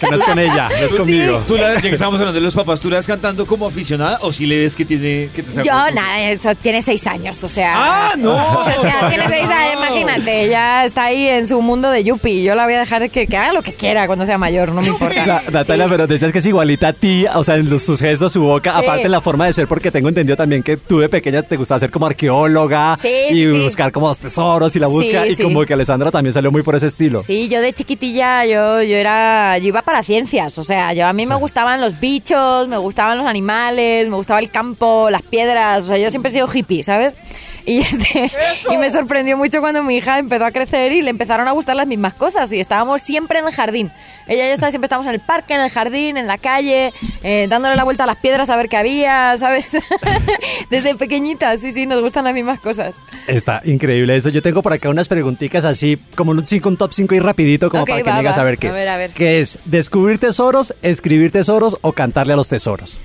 Que 0.00 0.08
no 0.08 0.16
es 0.16 0.22
con 0.22 0.38
ella, 0.38 0.68
no 0.68 0.74
es 0.86 0.94
conmigo. 0.94 1.42
Tú 1.46 1.56
la, 1.56 1.74
ya 1.74 1.80
que 1.80 1.88
estamos 1.90 2.14
hablando 2.20 2.34
de 2.38 2.40
los 2.44 2.54
papás, 2.54 2.80
¿tú 2.80 2.90
la 2.90 2.96
ves 2.96 3.06
cantando 3.06 3.46
como 3.46 3.66
aficionada 3.66 4.18
o 4.22 4.32
si 4.32 4.46
le 4.46 4.58
ves 4.60 4.76
que 4.76 4.84
tiene 4.84 5.28
que 5.34 5.42
te 5.42 5.62
Yo, 5.62 5.72
nada, 5.92 6.20
eso 6.30 6.54
tiene 6.54 6.82
seis 6.82 7.06
años, 7.06 7.42
o 7.44 7.48
sea. 7.48 7.72
¡Ah, 7.76 8.12
no! 8.16 8.32
O 8.62 8.82
sea, 8.82 9.08
tiene 9.08 9.28
seis 9.28 9.44
años, 9.48 9.74
imagínate, 9.74 10.42
ella 10.44 10.84
está 10.84 11.04
ahí 11.04 11.28
en 11.28 11.46
su 11.46 11.60
mundo 11.62 11.90
de 11.90 12.02
Yuppie. 12.04 12.42
Yo 12.42 12.54
la 12.54 12.64
voy 12.64 12.74
a 12.74 12.80
dejar 12.80 13.10
que, 13.10 13.26
que 13.26 13.36
haga 13.36 13.52
lo 13.52 13.62
que 13.62 13.74
quiera 13.74 14.06
cuando 14.06 14.24
sea 14.26 14.38
mayor, 14.38 14.72
no 14.72 14.80
me 14.82 14.88
importa. 14.88 15.26
La- 15.26 15.42
Natalia, 15.50 15.84
Sí. 15.84 15.90
pero 15.90 16.06
decías 16.06 16.32
que 16.32 16.38
es 16.38 16.46
igualita 16.46 16.88
a 16.88 16.92
ti, 16.92 17.26
o 17.34 17.44
sea, 17.44 17.56
en 17.56 17.68
los- 17.70 17.82
sus 17.82 18.00
gestos, 18.00 18.32
su 18.32 18.42
boca, 18.42 18.72
Sí. 18.78 18.84
aparte 18.84 19.08
la 19.08 19.20
forma 19.20 19.46
de 19.46 19.52
ser, 19.52 19.66
porque 19.68 19.90
tengo 19.90 20.08
entendido 20.08 20.36
también 20.36 20.62
que 20.62 20.76
tú 20.76 20.98
de 21.00 21.08
pequeña 21.08 21.42
te 21.42 21.56
gustaba 21.56 21.78
ser 21.80 21.90
como 21.90 22.06
arqueóloga 22.06 22.91
Sí, 22.98 23.08
y 23.30 23.34
sí, 23.34 23.52
sí. 23.52 23.62
buscar 23.62 23.92
como 23.92 24.08
los 24.08 24.18
tesoros 24.18 24.74
y 24.76 24.78
la 24.78 24.86
busca, 24.86 25.26
y 25.26 25.36
como 25.36 25.64
que 25.64 25.74
Alessandra 25.74 26.10
también 26.10 26.32
salió 26.32 26.50
muy 26.52 26.62
por 26.62 26.76
ese 26.76 26.86
estilo. 26.86 27.22
Sí, 27.22 27.48
yo 27.48 27.60
de 27.60 27.72
chiquitilla, 27.72 28.44
yo, 28.44 28.82
yo 28.82 28.96
era, 28.96 29.58
yo 29.58 29.68
iba 29.68 29.82
para 29.82 30.02
ciencias, 30.02 30.58
o 30.58 30.64
sea, 30.64 30.92
yo 30.92 31.06
a 31.06 31.12
mí 31.12 31.26
me 31.26 31.34
gustaban 31.36 31.80
los 31.80 31.98
bichos, 32.00 32.68
me 32.68 32.76
gustaban 32.76 33.18
los 33.18 33.26
animales, 33.26 34.08
me 34.08 34.16
gustaba 34.16 34.40
el 34.40 34.50
campo, 34.50 35.08
las 35.10 35.22
piedras, 35.22 35.84
o 35.84 35.86
sea, 35.88 35.98
yo 35.98 36.10
siempre 36.10 36.30
he 36.30 36.34
sido 36.34 36.48
hippie, 36.52 36.82
¿sabes? 36.82 37.16
Y, 37.64 37.78
este, 37.80 38.30
y 38.70 38.76
me 38.76 38.90
sorprendió 38.90 39.36
mucho 39.36 39.60
cuando 39.60 39.82
mi 39.82 39.96
hija 39.96 40.18
empezó 40.18 40.44
a 40.44 40.50
crecer 40.50 40.92
y 40.92 41.02
le 41.02 41.10
empezaron 41.10 41.46
a 41.46 41.52
gustar 41.52 41.76
las 41.76 41.86
mismas 41.86 42.14
cosas 42.14 42.50
y 42.52 42.58
estábamos 42.60 43.02
siempre 43.02 43.38
en 43.38 43.46
el 43.46 43.52
jardín. 43.52 43.90
Ella 44.26 44.44
y 44.46 44.48
yo 44.48 44.54
estaba- 44.54 44.70
siempre 44.70 44.86
estábamos 44.86 45.06
en 45.06 45.14
el 45.14 45.20
parque, 45.20 45.54
en 45.54 45.60
el 45.60 45.70
jardín, 45.70 46.16
en 46.16 46.26
la 46.26 46.38
calle, 46.38 46.92
eh, 47.22 47.46
dándole 47.48 47.76
la 47.76 47.84
vuelta 47.84 48.04
a 48.04 48.06
las 48.06 48.16
piedras 48.16 48.50
a 48.50 48.56
ver 48.56 48.68
qué 48.68 48.76
había, 48.76 49.36
¿sabes? 49.38 49.66
Desde 50.70 50.94
pequeñitas, 50.94 51.60
sí, 51.60 51.72
sí, 51.72 51.86
nos 51.86 52.00
gustan 52.00 52.24
las 52.24 52.34
mismas 52.34 52.60
cosas. 52.60 52.94
Está 53.26 53.60
increíble 53.64 54.16
eso. 54.16 54.28
Yo 54.28 54.42
tengo 54.42 54.62
por 54.62 54.72
acá 54.72 54.88
unas 54.88 55.08
preguntitas 55.08 55.64
así, 55.64 55.98
como 56.14 56.32
un, 56.32 56.46
cinco, 56.46 56.68
un 56.68 56.76
top 56.76 56.92
5 56.92 57.14
y 57.14 57.20
rapidito, 57.20 57.70
como 57.70 57.84
para 57.84 58.02
que 58.02 58.12
me 58.12 58.18
digas 58.18 58.38
a 58.38 58.44
ver 58.44 58.58
qué. 58.58 58.68
A 58.68 58.72
ver, 58.72 58.88
a 58.88 58.96
ver. 58.96 59.10
¿Qué 59.10 59.40
es? 59.40 59.58
¿Descubrir 59.64 60.18
tesoros, 60.18 60.74
escribir 60.82 61.30
tesoros 61.30 61.76
o 61.82 61.92
cantarle 61.92 62.32
a 62.32 62.36
los 62.36 62.48
tesoros? 62.48 62.98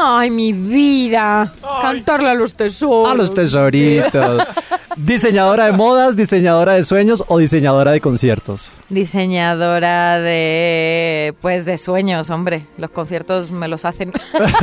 Ay, 0.00 0.30
mi 0.30 0.52
vida. 0.52 1.52
Cantarle 1.82 2.30
a 2.30 2.34
los 2.34 2.54
tesoros. 2.54 3.10
A 3.10 3.14
los 3.14 3.34
tesoritos. 3.34 4.42
¿Diseñadora 5.00 5.66
de 5.66 5.72
modas, 5.72 6.16
diseñadora 6.16 6.72
de 6.74 6.82
sueños 6.82 7.22
o 7.28 7.38
diseñadora 7.38 7.92
de 7.92 8.00
conciertos? 8.00 8.72
Diseñadora 8.88 10.18
de, 10.18 11.34
pues, 11.40 11.64
de 11.64 11.78
sueños, 11.78 12.30
hombre. 12.30 12.66
Los 12.78 12.90
conciertos 12.90 13.52
me 13.52 13.68
los 13.68 13.84
hacen. 13.84 14.10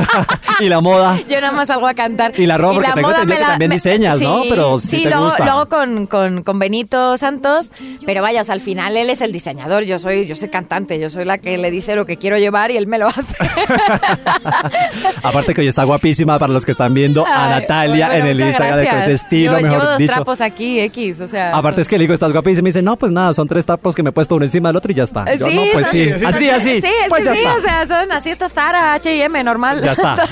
y 0.59 0.67
la 0.67 0.81
moda. 0.81 1.17
Yo 1.29 1.39
nada 1.39 1.53
más 1.53 1.69
salgo 1.69 1.87
a 1.87 1.93
cantar. 1.93 2.33
Y 2.37 2.45
la 2.47 2.57
ropa, 2.57 2.73
porque 2.75 2.91
tengo 2.95 3.11
entendido 3.11 3.37
que 3.37 3.43
también 3.45 3.71
diseñas, 3.71 4.19
¿no? 4.19 4.41
Pero 4.49 4.77
sí 4.79 5.03
te 5.03 5.09
lo, 5.09 5.15
hago- 5.15 5.25
gusta. 5.25 5.45
lo 5.45 5.51
hago 5.51 5.69
con, 5.69 6.05
con, 6.05 6.43
con 6.43 6.59
Benito 6.59 7.17
Santos, 7.17 7.71
pero 8.05 8.21
vaya, 8.21 8.41
o 8.41 8.43
sea, 8.43 8.55
al 8.55 8.61
final 8.61 8.97
él 8.97 9.09
es 9.09 9.21
el 9.21 9.31
diseñador, 9.31 9.83
yo 9.83 9.99
soy, 9.99 10.25
yo 10.25 10.35
soy 10.35 10.49
cantante, 10.49 10.99
yo 10.99 11.09
soy 11.09 11.23
la 11.23 11.37
que 11.37 11.57
le 11.57 11.71
dice 11.71 11.95
lo 11.95 12.05
que 12.05 12.17
quiero 12.17 12.37
llevar 12.37 12.71
y 12.71 12.77
él 12.77 12.87
me 12.87 12.97
lo 12.97 13.07
hace. 13.07 13.35
Aparte 15.23 15.53
que 15.53 15.61
hoy 15.61 15.67
está 15.67 15.85
guapísima 15.85 16.37
para 16.37 16.51
los 16.51 16.65
que 16.65 16.71
están 16.71 16.93
viendo 16.93 17.25
a 17.25 17.49
Natalia 17.49 18.07
bueno, 18.07 18.25
en 18.25 18.31
el 18.31 18.41
Instagram 18.41 18.79
de. 18.79 18.89
Coche 18.89 19.13
Estilo, 19.13 19.53
mejor 19.61 19.97
dicho. 19.97 20.24
Aquí, 20.41 20.79
X, 20.79 21.21
o 21.21 21.27
sea. 21.27 21.55
Aparte 21.55 21.81
es 21.81 21.87
que 21.87 21.97
le 21.97 22.03
digo, 22.03 22.13
estás 22.13 22.31
guapísima 22.31 22.59
y 22.59 22.63
me 22.63 22.69
dice, 22.69 22.81
no, 22.81 22.97
pues 22.97 23.11
nada, 23.11 23.33
son 23.33 23.47
tres 23.47 23.65
tapos 23.65 23.95
que 23.95 24.03
me 24.03 24.09
he 24.09 24.13
puesto 24.13 24.35
uno 24.35 24.45
encima 24.45 24.69
del 24.69 24.77
otro 24.77 24.91
y 24.91 24.95
ya 24.95 25.03
está. 25.03 25.23
Eh, 25.27 25.37
Yo, 25.37 25.47
sí, 25.47 25.55
no, 25.55 25.61
pues 25.73 25.85
son- 25.85 25.91
sí, 25.93 26.11
así, 26.25 26.49
así. 26.49 26.81
Sí, 26.81 26.87
es 26.87 27.09
pues 27.09 27.21
que 27.21 27.25
ya 27.25 27.33
sí, 27.35 27.41
está. 27.41 27.55
o 27.55 27.61
sea, 27.61 27.87
son 27.87 28.11
así 28.11 28.29
estos 28.29 28.51
Zara, 28.53 28.93
H&M, 28.93 29.43
normal. 29.43 29.81
Ya 29.81 29.91
está. 29.93 30.15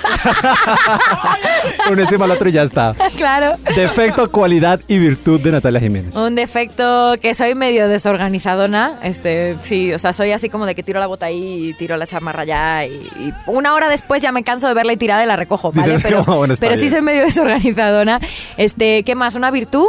uno 1.91 2.01
encima 2.01 2.25
del 2.25 2.35
otro 2.35 2.49
y 2.49 2.51
ya 2.51 2.63
está. 2.63 2.95
claro. 3.17 3.57
Defecto, 3.75 4.29
cualidad 4.31 4.79
y 4.87 4.97
virtud 4.97 5.39
de 5.41 5.51
Natalia 5.51 5.79
Jiménez. 5.79 6.15
Un 6.15 6.35
defecto 6.35 7.15
que 7.21 7.33
soy 7.35 7.55
medio 7.55 7.87
desorganizadona, 7.87 8.99
este, 9.03 9.55
sí, 9.61 9.93
o 9.93 9.99
sea, 9.99 10.13
soy 10.13 10.31
así 10.31 10.49
como 10.49 10.65
de 10.65 10.75
que 10.75 10.83
tiro 10.83 10.99
la 10.99 11.07
bota 11.07 11.27
ahí 11.27 11.69
y 11.69 11.73
tiro 11.73 11.97
la 11.97 12.07
chamarra 12.07 12.43
allá 12.43 12.85
y, 12.85 12.91
y 13.17 13.33
una 13.47 13.73
hora 13.73 13.89
después 13.89 14.21
ya 14.21 14.31
me 14.31 14.43
canso 14.43 14.67
de 14.67 14.73
verla 14.73 14.93
y 14.93 14.97
tirada 14.97 15.23
y 15.23 15.27
la 15.27 15.35
recojo, 15.35 15.71
¿vale? 15.71 15.87
Dices 15.93 16.03
pero 16.03 16.23
bueno, 16.23 16.53
está 16.53 16.67
pero 16.67 16.79
sí 16.79 16.89
soy 16.89 17.01
medio 17.01 17.23
desorganizadona. 17.23 18.19
Este, 18.57 19.03
¿qué 19.03 19.15
más? 19.15 19.35
¿Una 19.35 19.51
virtud? 19.51 19.82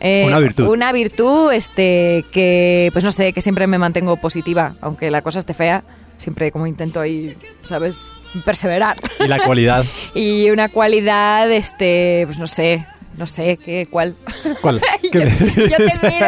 Eh, 0.00 0.26
Una 0.26 0.38
virtud. 0.38 0.68
Una 0.68 0.92
virtud, 0.92 1.52
este, 1.52 2.24
que, 2.30 2.90
pues 2.92 3.04
no 3.04 3.10
sé, 3.10 3.32
que 3.32 3.40
siempre 3.40 3.66
me 3.66 3.78
mantengo 3.78 4.16
positiva, 4.16 4.76
aunque 4.80 5.10
la 5.10 5.22
cosa 5.22 5.40
esté 5.40 5.54
fea, 5.54 5.82
siempre 6.18 6.52
como 6.52 6.66
intento 6.66 7.00
ahí, 7.00 7.36
¿sabes? 7.64 8.12
Perseverar. 8.44 8.96
Y 9.18 9.26
la 9.26 9.40
cualidad. 9.40 9.84
Y 10.14 10.50
una 10.50 10.68
cualidad, 10.68 11.50
este, 11.50 12.22
pues 12.26 12.38
no 12.38 12.46
sé, 12.46 12.86
no 13.18 13.26
sé, 13.26 13.58
¿qué, 13.64 13.86
¿cuál? 13.90 14.14
¿Cuál? 14.62 14.80
yo, 15.02 15.10
¿Qué- 15.10 15.68
yo 15.70 15.76
te 15.76 16.08
miro, 16.08 16.26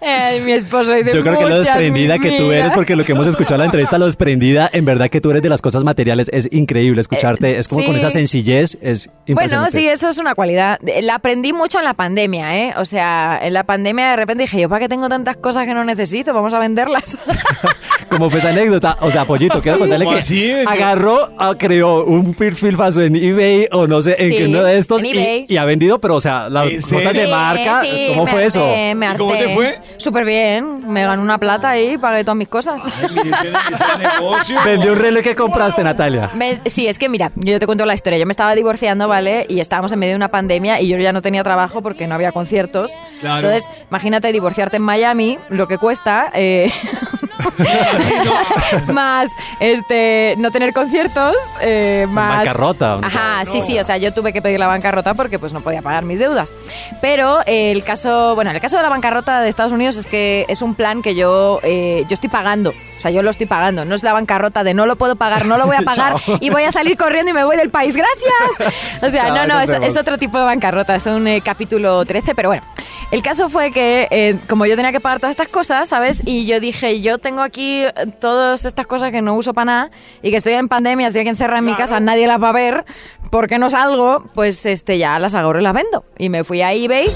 Ay, 0.00 0.40
mi 0.40 0.52
esposo 0.52 0.92
dice 0.92 1.12
Yo 1.12 1.22
creo 1.22 1.34
que 1.38 1.44
lo 1.44 1.48
"Muchas, 1.50 1.64
desprendida 1.66 2.18
que 2.18 2.36
tú 2.36 2.48
vida". 2.48 2.58
eres, 2.58 2.72
porque 2.72 2.96
lo 2.96 3.04
que 3.04 3.12
hemos 3.12 3.26
escuchado 3.26 3.54
en 3.56 3.58
la 3.60 3.64
entrevista, 3.66 3.98
lo 3.98 4.06
desprendida, 4.06 4.68
en 4.72 4.84
verdad 4.84 5.08
que 5.08 5.20
tú 5.20 5.30
eres 5.30 5.42
de 5.42 5.48
las 5.48 5.62
cosas 5.62 5.84
materiales, 5.84 6.28
es 6.32 6.48
increíble 6.52 7.00
escucharte, 7.00 7.58
es 7.58 7.68
como 7.68 7.84
con 7.84 7.96
esa 7.96 8.10
sencillez, 8.10 8.76
es 8.82 9.06
Bueno, 9.08 9.22
impresionante. 9.26 9.78
sí, 9.78 9.86
eso 9.88 10.08
es 10.08 10.18
una 10.18 10.34
cualidad. 10.34 10.78
La 11.02 11.14
aprendí 11.16 11.52
mucho 11.52 11.78
en 11.78 11.84
la 11.84 11.94
pandemia, 11.94 12.58
¿eh? 12.58 12.74
O 12.78 12.84
sea, 12.84 13.38
en 13.42 13.52
la 13.54 13.64
pandemia 13.64 14.10
de 14.10 14.16
repente 14.16 14.42
dije, 14.42 14.60
yo 14.60 14.68
para 14.68 14.80
qué 14.80 14.88
tengo 14.88 15.08
tantas 15.08 15.36
cosas 15.36 15.66
que 15.66 15.74
no 15.74 15.84
necesito, 15.84 16.34
vamos 16.34 16.52
a 16.54 16.58
venderlas. 16.58 17.16
Como 18.08 18.28
fue 18.28 18.40
esa 18.40 18.50
anécdota, 18.50 18.96
o 19.00 19.10
sea, 19.10 19.24
Pollito, 19.24 19.60
quiero 19.62 19.78
contarle 19.78 20.04
¿Cómo 20.04 20.16
que 20.16 20.22
así? 20.22 20.50
agarró, 20.66 21.30
ah, 21.38 21.54
creó 21.58 22.04
un 22.04 22.34
perfil 22.34 22.76
falso 22.76 23.02
en 23.02 23.16
eBay 23.16 23.68
o 23.72 23.86
no 23.86 24.02
sé, 24.02 24.16
en 24.18 24.30
Sí, 24.30 24.36
que 24.36 24.46
uno 24.46 24.62
de 24.64 24.76
estos 24.76 25.02
en 25.02 25.18
y, 25.18 25.46
y 25.48 25.56
ha 25.56 25.64
vendido, 25.64 25.98
pero 26.00 26.16
o 26.16 26.20
sea, 26.20 26.31
las 26.50 26.70
¿En 26.70 26.80
cosas 26.82 27.12
de 27.14 27.26
marca, 27.28 27.80
Sí, 27.82 28.06
¿cómo 28.10 28.24
me 28.24 28.30
fue 28.30 28.44
eso? 28.46 28.64
harté, 28.64 28.94
me 28.94 29.06
¿Y 29.06 29.16
cómo 29.16 29.32
te 29.32 29.54
fue? 29.54 29.78
Súper 29.98 30.24
bien, 30.24 30.90
me 30.92 31.04
gané 31.04 31.22
una 31.22 31.38
plata 31.38 31.70
ahí, 31.70 31.98
pagué 31.98 32.22
todas 32.24 32.36
mis 32.36 32.48
cosas. 32.48 32.82
Vendió 34.64 34.92
un 34.92 34.98
reloj 34.98 35.22
que 35.22 35.34
compraste, 35.34 35.82
Natalia. 35.84 36.30
Me- 36.34 36.56
sí, 36.66 36.86
es 36.86 36.98
que 36.98 37.08
mira, 37.08 37.30
yo 37.36 37.58
te 37.58 37.66
cuento 37.66 37.84
la 37.86 37.94
historia. 37.94 38.18
Yo 38.18 38.26
me 38.26 38.32
estaba 38.32 38.54
divorciando, 38.54 39.08
¿vale? 39.08 39.46
Y 39.48 39.60
estábamos 39.60 39.92
en 39.92 39.98
medio 39.98 40.12
de 40.12 40.16
una 40.16 40.28
pandemia 40.28 40.80
y 40.80 40.88
yo 40.88 40.96
ya 40.98 41.12
no 41.12 41.22
tenía 41.22 41.42
trabajo 41.42 41.82
porque 41.82 42.06
no 42.06 42.14
había 42.14 42.32
conciertos. 42.32 42.92
Claro. 43.20 43.48
Entonces, 43.48 43.68
imagínate 43.90 44.32
divorciarte 44.32 44.76
en 44.76 44.82
Miami, 44.82 45.38
lo 45.48 45.68
que 45.68 45.78
cuesta. 45.78 46.30
eh, 46.34 46.70
más 48.92 49.30
este 49.60 50.34
no 50.38 50.50
tener 50.50 50.72
conciertos, 50.72 51.34
eh, 51.60 52.06
más. 52.10 52.38
Bancarrota. 52.38 52.98
Ajá, 53.02 53.44
sí, 53.44 53.60
sí, 53.60 53.78
o 53.78 53.84
sea, 53.84 53.96
yo 53.96 54.12
tuve 54.12 54.32
que 54.32 54.42
pedir 54.42 54.58
la 54.58 54.66
bancarrota 54.66 55.14
porque 55.14 55.38
pues 55.38 55.52
no 55.52 55.60
podía 55.60 55.82
pagar 55.82 56.04
mis 56.04 56.18
deudas. 56.18 56.52
Pero 57.00 57.40
eh, 57.46 57.72
el 57.72 57.82
caso, 57.84 58.34
bueno, 58.34 58.50
el 58.50 58.60
caso 58.60 58.76
de 58.76 58.82
la 58.82 58.88
bancarrota 58.88 59.40
de 59.40 59.48
Estados 59.48 59.72
Unidos 59.72 59.96
es 59.96 60.06
que 60.06 60.46
es 60.48 60.62
un 60.62 60.74
plan 60.74 61.02
que 61.02 61.14
yo, 61.14 61.60
eh, 61.62 62.04
yo 62.08 62.14
estoy 62.14 62.28
pagando. 62.28 62.72
O 63.02 63.08
sea, 63.10 63.10
yo 63.10 63.22
lo 63.22 63.30
estoy 63.30 63.46
pagando. 63.46 63.84
No 63.84 63.96
es 63.96 64.04
la 64.04 64.12
bancarrota 64.12 64.62
de 64.62 64.74
no 64.74 64.86
lo 64.86 64.94
puedo 64.94 65.16
pagar, 65.16 65.44
no 65.44 65.58
lo 65.58 65.66
voy 65.66 65.74
a 65.74 65.82
pagar 65.84 66.14
y 66.38 66.50
voy 66.50 66.62
a 66.62 66.70
salir 66.70 66.96
corriendo 66.96 67.32
y 67.32 67.34
me 67.34 67.42
voy 67.42 67.56
del 67.56 67.68
país. 67.68 67.96
¡Gracias! 67.96 68.72
O 69.02 69.10
sea, 69.10 69.22
Chao, 69.22 69.34
no, 69.34 69.46
no, 69.48 69.60
es, 69.60 69.96
otro 69.96 70.18
tipo 70.18 70.38
de 70.38 70.44
bancarrota. 70.44 70.94
Es 70.94 71.06
un 71.06 71.26
eh, 71.26 71.40
capítulo 71.44 72.04
13, 72.04 72.36
pero 72.36 72.50
bueno. 72.50 72.62
El 73.10 73.20
caso 73.20 73.48
fue 73.48 73.72
que, 73.72 74.06
eh, 74.12 74.38
como 74.48 74.66
yo 74.66 74.76
tenía 74.76 74.92
que 74.92 75.00
pagar 75.00 75.18
todas 75.18 75.32
estas 75.32 75.48
cosas, 75.48 75.88
¿sabes? 75.88 76.22
Y 76.24 76.46
yo 76.46 76.60
dije, 76.60 77.00
yo 77.00 77.18
tengo 77.18 77.42
aquí 77.42 77.82
eh, 77.82 77.92
todas 78.20 78.64
estas 78.64 78.86
cosas 78.86 79.10
que 79.10 79.20
no 79.20 79.34
uso 79.34 79.52
para 79.52 79.64
nada 79.64 79.90
y 80.22 80.30
que 80.30 80.36
estoy 80.36 80.52
en 80.52 80.68
pandemia, 80.68 81.08
estoy 81.08 81.22
aquí 81.22 81.30
encerrada 81.30 81.58
en 81.58 81.64
mi 81.64 81.74
casa, 81.74 81.98
nadie 81.98 82.28
las 82.28 82.40
va 82.40 82.50
a 82.50 82.52
ver, 82.52 82.84
¿por 83.32 83.48
qué 83.48 83.58
no 83.58 83.68
salgo? 83.68 84.24
Pues 84.32 84.64
este 84.64 84.96
ya 84.96 85.18
las 85.18 85.34
agarro 85.34 85.58
y 85.58 85.64
las 85.64 85.74
vendo. 85.74 86.04
Y 86.18 86.28
me 86.28 86.44
fui 86.44 86.62
a 86.62 86.72
eBay 86.72 87.10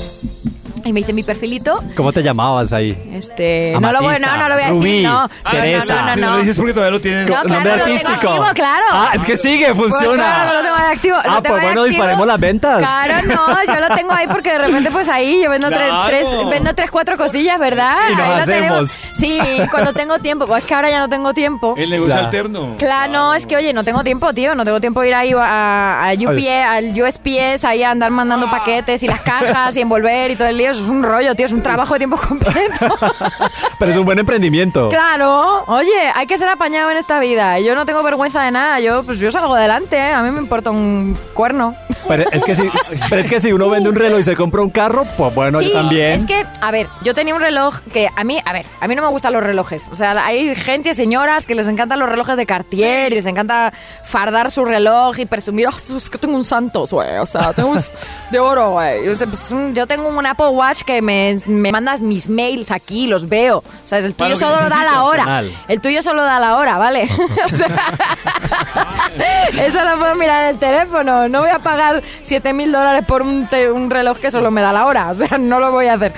y 0.87 0.93
me 0.93 1.01
hice 1.01 1.13
mi 1.13 1.23
perfilito. 1.23 1.83
¿Cómo 1.97 2.13
te 2.13 2.23
llamabas 2.23 2.73
ahí? 2.73 2.97
Este, 3.13 3.75
no 3.81 3.93
lo 3.93 4.03
voy, 4.03 4.15
no, 4.21 4.37
no 4.37 4.49
lo 4.49 4.55
voy 4.55 4.65
a 4.65 4.69
Rubí, 4.69 4.91
decir, 4.91 5.09
no. 5.09 5.29
Ah, 5.45 5.51
Teresa. 5.51 5.95
No, 5.95 6.01
no, 6.01 6.07
no, 6.07 6.17
no 6.17 6.27
no. 6.27 6.33
lo 6.33 6.39
dices 6.41 6.57
porque 6.57 6.73
todavía 6.73 6.91
lo 6.93 7.01
tienes. 7.01 7.29
No, 7.29 7.33
claro, 7.35 7.49
Nombre 7.49 7.77
lo 7.77 7.85
tengo 7.85 7.97
artístico. 7.99 8.29
activo, 8.33 8.47
claro. 8.55 8.85
Ah, 8.91 9.11
es 9.15 9.25
que 9.25 9.37
sigue, 9.37 9.75
Pues 9.75 9.91
funciona. 9.91 10.23
claro, 10.23 10.53
lo 10.55 10.63
tengo 10.63 10.75
ahí 10.77 10.95
activo. 10.95 11.17
lo 11.17 11.21
Ah, 11.21 11.25
tengo 11.25 11.41
pues 11.43 11.51
bueno, 11.53 11.69
activo. 11.69 11.85
disparemos 11.87 12.27
las 12.27 12.41
ventas. 12.41 12.79
Claro, 12.79 13.27
no, 13.27 13.65
yo 13.75 13.81
lo 13.89 13.95
tengo 13.97 14.13
ahí 14.13 14.27
porque 14.29 14.51
de 14.53 14.59
repente 14.59 14.91
pues 14.91 15.09
ahí 15.09 15.43
yo 15.43 15.51
vendo 15.51 15.69
tres, 15.69 15.89
Claro. 15.89 16.07
tres, 16.07 16.27
vendo 16.51 16.75
tres, 16.75 16.91
cuatro 16.91 17.17
cosillas, 17.17 17.59
¿verdad? 17.59 17.97
Y 18.11 18.17
nos 18.17 18.21
ahí 18.23 18.29
lo 18.29 18.35
hacemos. 18.37 18.47
tenemos. 18.47 18.97
Sí, 19.15 19.41
cuando 19.71 19.93
tengo 19.93 20.19
tiempo. 20.19 20.47
Pues 20.47 20.63
es 20.65 20.69
que 20.69 20.75
ahora 20.75 20.91
ya 20.91 21.01
no 21.01 21.09
tengo 21.09 21.33
tiempo. 21.35 21.75
El 21.77 21.91
negocio 21.91 22.13
Claro. 22.15 22.27
alterno. 22.27 22.75
Claro, 22.79 23.13
no, 23.13 23.35
es 23.35 23.47
que 23.47 23.57
oye, 23.57 23.73
no 23.73 23.85
tengo 23.85 24.03
tiempo, 24.05 24.33
tío, 24.33 24.55
no 24.55 24.65
tengo 24.65 24.81
tiempo 24.81 25.01
de 25.01 25.09
ir 25.09 25.15
ahí 25.15 25.33
a, 25.37 26.09
a 26.11 26.13
UPS, 26.15 26.49
al 26.67 27.03
USPS, 27.03 27.65
ahí 27.65 27.83
a 27.83 27.91
andar 27.91 28.11
mandando 28.11 28.51
paquetes 28.51 29.03
y 29.03 29.07
las 29.09 29.21
cajas 29.21 29.77
y 29.77 29.81
envolver 29.81 30.31
y 30.31 30.37
todo 30.37 30.49
el 30.49 30.57
lío, 30.59 30.73
es 30.79 30.89
un 30.89 31.03
rollo, 31.03 31.35
tío, 31.35 31.47
es 31.47 31.53
un 31.53 31.63
trabajo 31.63 31.95
de 31.95 31.99
tiempo 31.99 32.17
completo. 32.17 32.97
Pero 33.79 33.91
es 33.91 33.97
un 33.97 34.05
buen 34.05 34.19
emprendimiento. 34.19 34.89
Claro, 34.89 35.65
oye, 35.67 36.13
hay 36.15 36.27
que 36.27 36.39
ser 36.39 36.49
apañado 36.49 36.91
en 36.91 36.97
esta 36.97 37.19
vida. 37.21 37.59
Yo 37.61 37.75
no 37.75 37.87
tengo 37.87 38.03
vergüenza 38.03 38.43
de 38.43 38.51
nada, 38.51 38.81
yo 38.81 39.03
pues 39.03 39.19
yo 39.19 39.31
salgo 39.31 39.55
adelante, 39.55 39.97
¿eh? 39.97 40.13
a 40.13 40.23
mí 40.23 40.31
me 40.31 40.41
importa 40.41 40.71
un 40.71 41.17
cuerno. 41.35 41.75
Pero 42.09 42.25
es, 42.31 42.45
que 42.45 42.55
si, 42.55 42.71
pero 43.11 43.21
es 43.23 43.29
que 43.29 43.41
si 43.41 43.53
uno 43.53 43.69
vende 43.69 43.89
un 43.89 43.97
reloj 43.97 44.21
y 44.21 44.23
se 44.23 44.37
compra 44.37 44.63
un 44.63 44.71
carro, 44.71 45.05
pues 45.17 45.35
bueno, 45.35 45.59
sí, 45.61 45.69
yo 45.69 45.73
también. 45.75 46.13
es 46.13 46.25
que, 46.27 46.45
a 46.61 46.71
ver, 46.71 46.87
yo 47.03 47.15
tenía 47.15 47.35
un 47.35 47.41
reloj 47.41 47.81
que 47.93 48.09
a 48.15 48.25
mí, 48.25 48.39
a 48.45 48.53
ver, 48.53 48.65
a 48.81 48.87
mí 48.89 48.95
no 48.95 49.03
me 49.03 49.09
gustan 49.09 49.33
los 49.33 49.43
relojes. 49.43 49.89
O 49.93 49.97
sea, 49.97 50.25
hay 50.25 50.55
gente, 50.55 50.95
señoras, 50.95 51.47
que 51.47 51.55
les 51.55 51.67
encantan 51.69 51.99
los 51.99 52.09
relojes 52.09 52.37
de 52.37 52.47
Cartier 52.47 53.13
y 53.13 53.17
les 53.17 53.27
encanta 53.27 53.73
fardar 54.05 54.51
su 54.51 54.65
reloj 54.65 55.19
y 55.19 55.27
presumir, 55.27 55.69
"Oh, 55.69 55.97
es 55.97 56.09
que 56.11 56.19
tengo 56.19 56.37
un 56.37 56.45
Santos, 56.45 56.93
güey. 56.93 57.17
O 57.19 57.27
sea, 57.27 57.53
tengo 57.53 57.71
un 57.71 57.81
de 58.31 58.39
oro, 58.39 58.73
güey. 58.73 59.05
Pues, 59.17 59.51
un- 59.51 59.75
Yo 59.75 59.87
tengo 59.87 60.09
un 60.09 60.25
Apple 60.27 60.49
Watch 60.49 60.83
que 60.83 61.03
me, 61.03 61.39
me 61.47 61.73
mandas 61.73 62.01
mis 62.03 62.29
mails 62.29 62.71
aquí, 62.71 63.07
los 63.07 63.29
veo. 63.29 63.59
O 63.59 63.65
sea, 63.89 63.99
el 63.99 64.15
tuyo 64.15 64.37
solo 64.37 64.69
da 64.69 64.85
la 64.85 65.03
hora. 65.03 65.17
personal. 65.25 65.51
El 65.69 65.81
tuyo 65.81 66.03
solo 66.03 66.23
da 66.23 66.39
la 66.41 66.57
hora, 66.57 66.79
¿vale? 66.79 67.09
O 67.47 67.57
sea, 67.57 67.69
eso 69.67 69.85
lo 69.85 69.99
puedo 69.99 70.15
mirar 70.17 70.45
en 70.45 70.49
el 70.51 70.59
teléfono. 70.59 71.29
No 71.29 71.41
voy 71.41 71.51
a 71.51 71.59
pagar 71.59 71.96
7 72.23 72.53
mil 72.53 72.73
dólares 72.73 73.05
por 73.07 73.23
un, 73.23 73.47
te- 73.49 73.71
un 73.71 73.91
reloj 73.91 74.19
que 74.19 74.31
solo 74.31 74.51
me 74.51 74.61
da 74.61 74.73
la 74.73 74.87
hora. 74.87 75.11
O 75.11 75.15
sea, 75.15 75.39
no 75.39 75.61
lo 75.61 75.71
voy 75.73 75.87
a 75.87 75.95
hacer. 75.95 76.13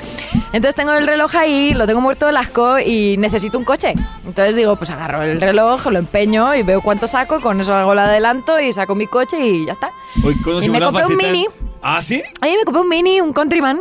Entonces 0.52 0.74
tengo 0.74 0.92
el 0.94 1.06
reloj 1.06 1.34
ahí, 1.36 1.74
lo 1.74 1.86
tengo 1.86 2.00
muerto 2.00 2.26
de 2.26 2.36
asco 2.38 2.78
y 2.78 3.16
necesito 3.18 3.58
un 3.58 3.64
coche. 3.64 3.94
Entonces 4.24 4.56
digo, 4.56 4.76
pues 4.76 4.90
agarro 4.90 5.22
el 5.22 5.40
reloj, 5.40 5.86
lo 5.86 5.98
empeño 5.98 6.54
y 6.54 6.62
veo 6.62 6.80
cuánto 6.80 7.06
saco. 7.08 7.40
Con 7.40 7.60
eso 7.60 7.74
hago 7.74 7.92
el 7.92 7.98
adelanto 7.98 8.58
y 8.60 8.72
saco 8.72 8.94
mi 8.94 9.06
coche 9.06 9.38
y 9.44 9.66
ya 9.66 9.72
está. 9.72 9.90
Hoy 10.24 10.34
Y 10.62 10.68
me 10.70 10.80
compré 10.80 11.04
un 11.06 11.16
mini. 11.16 11.46
¿Ah, 11.82 12.02
sí? 12.02 12.22
Ahí 12.40 12.56
me 12.56 12.64
compré 12.64 12.82
un 12.82 12.88
mini, 12.88 13.20
un 13.20 13.32
Countryman. 13.32 13.78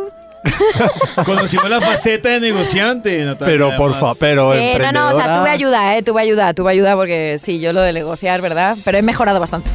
Conocimos 1.24 1.68
la 1.70 1.80
faceta 1.80 2.28
de 2.30 2.40
negociante, 2.40 3.24
Natalia. 3.24 3.52
Pero 3.54 3.76
por 3.76 3.94
favor, 3.94 4.16
pero 4.18 4.52
Sí, 4.54 4.58
no, 4.78 4.92
no, 4.92 5.08
o 5.08 5.10
sea, 5.10 5.24
emprendedora. 5.26 5.38
tuve 5.40 5.50
ayuda, 5.50 5.96
¿eh? 5.96 6.02
Tuve 6.02 6.20
ayuda, 6.22 6.54
tuve 6.54 6.70
ayuda 6.72 6.94
porque 6.96 7.36
sí, 7.38 7.58
yo 7.60 7.72
lo 7.72 7.80
de 7.80 7.92
negociar, 7.92 8.40
¿verdad? 8.40 8.76
Pero 8.84 8.98
he 8.98 9.02
mejorado 9.02 9.40
bastante. 9.40 9.68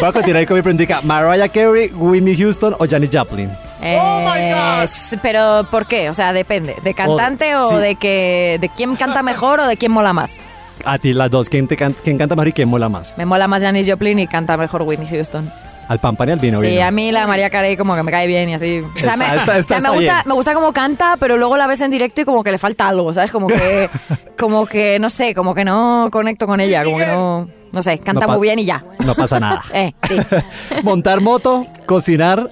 Voy 0.00 0.08
a 0.08 0.12
continuar 0.12 0.46
con 0.46 0.56
mi 0.56 0.62
pregunta. 0.62 1.00
Mariah 1.02 1.48
Carey, 1.48 1.90
Whitney 1.94 2.36
Houston 2.36 2.74
o 2.78 2.86
Janis 2.88 3.10
Joplin. 3.12 3.50
Eh, 3.82 4.80
s- 4.84 5.18
pero 5.22 5.66
¿por 5.70 5.86
qué? 5.86 6.10
O 6.10 6.14
sea, 6.14 6.32
depende. 6.32 6.76
¿De 6.82 6.94
cantante 6.94 7.54
o, 7.56 7.68
sí. 7.70 7.76
de 7.76 7.94
que 7.96 8.58
de 8.60 8.68
quién 8.68 8.96
canta 8.96 9.22
mejor 9.22 9.60
o 9.60 9.66
de 9.66 9.76
quién 9.76 9.92
mola 9.92 10.12
más? 10.12 10.38
A 10.84 10.98
ti 10.98 11.12
las 11.12 11.30
dos, 11.30 11.48
¿quién, 11.50 11.66
te 11.68 11.76
can- 11.76 11.94
quién 12.04 12.16
canta 12.16 12.34
mejor 12.34 12.48
y 12.48 12.52
quién 12.52 12.68
mola 12.68 12.88
más? 12.88 13.14
Me 13.18 13.26
mola 13.26 13.46
más 13.48 13.62
Janis 13.62 13.88
Joplin 13.88 14.18
y 14.18 14.26
canta 14.26 14.56
mejor 14.56 14.82
Whitney 14.82 15.08
Houston. 15.08 15.50
Al 15.90 15.98
pan 15.98 16.14
pan 16.14 16.28
y 16.28 16.32
al 16.32 16.38
vino. 16.38 16.60
Sí, 16.60 16.78
a 16.78 16.92
mí 16.92 17.10
la 17.10 17.26
María 17.26 17.50
Carey 17.50 17.76
como 17.76 17.96
que 17.96 18.04
me 18.04 18.12
cae 18.12 18.28
bien 18.28 18.48
y 18.48 18.54
así. 18.54 18.78
O 18.78 18.96
sea, 18.96 19.14
Está- 19.14 19.16
me, 19.16 19.24
está- 19.24 19.58
o 19.58 19.62
sea, 19.64 19.80
me 19.80 19.88
gusta, 19.90 20.12
bien. 20.14 20.22
me 20.26 20.34
gusta 20.34 20.54
cómo 20.54 20.72
canta, 20.72 21.16
pero 21.18 21.36
luego 21.36 21.56
la 21.56 21.66
ves 21.66 21.80
en 21.80 21.90
directo 21.90 22.20
y 22.20 22.24
como 22.24 22.44
que 22.44 22.52
le 22.52 22.58
falta 22.58 22.86
algo, 22.86 23.12
¿sabes? 23.12 23.32
Como 23.32 23.48
que, 23.48 23.90
como 24.38 24.66
que 24.66 25.00
no 25.00 25.10
sé, 25.10 25.34
como 25.34 25.52
que 25.52 25.64
no 25.64 26.08
conecto 26.12 26.46
con 26.46 26.60
ella, 26.60 26.84
como 26.84 26.96
que 26.96 27.06
no, 27.06 27.48
no 27.72 27.82
sé, 27.82 27.98
canta 27.98 28.24
No 28.28 28.34
muy 28.34 28.46
bien 28.46 28.60
y 28.60 28.66
ya. 28.66 28.84
No 29.04 29.16
pasa 29.16 29.40
nada. 29.40 29.64
Eh. 29.74 29.92
Montar 30.84 31.20
moto, 31.20 31.66
cocinar, 31.86 32.48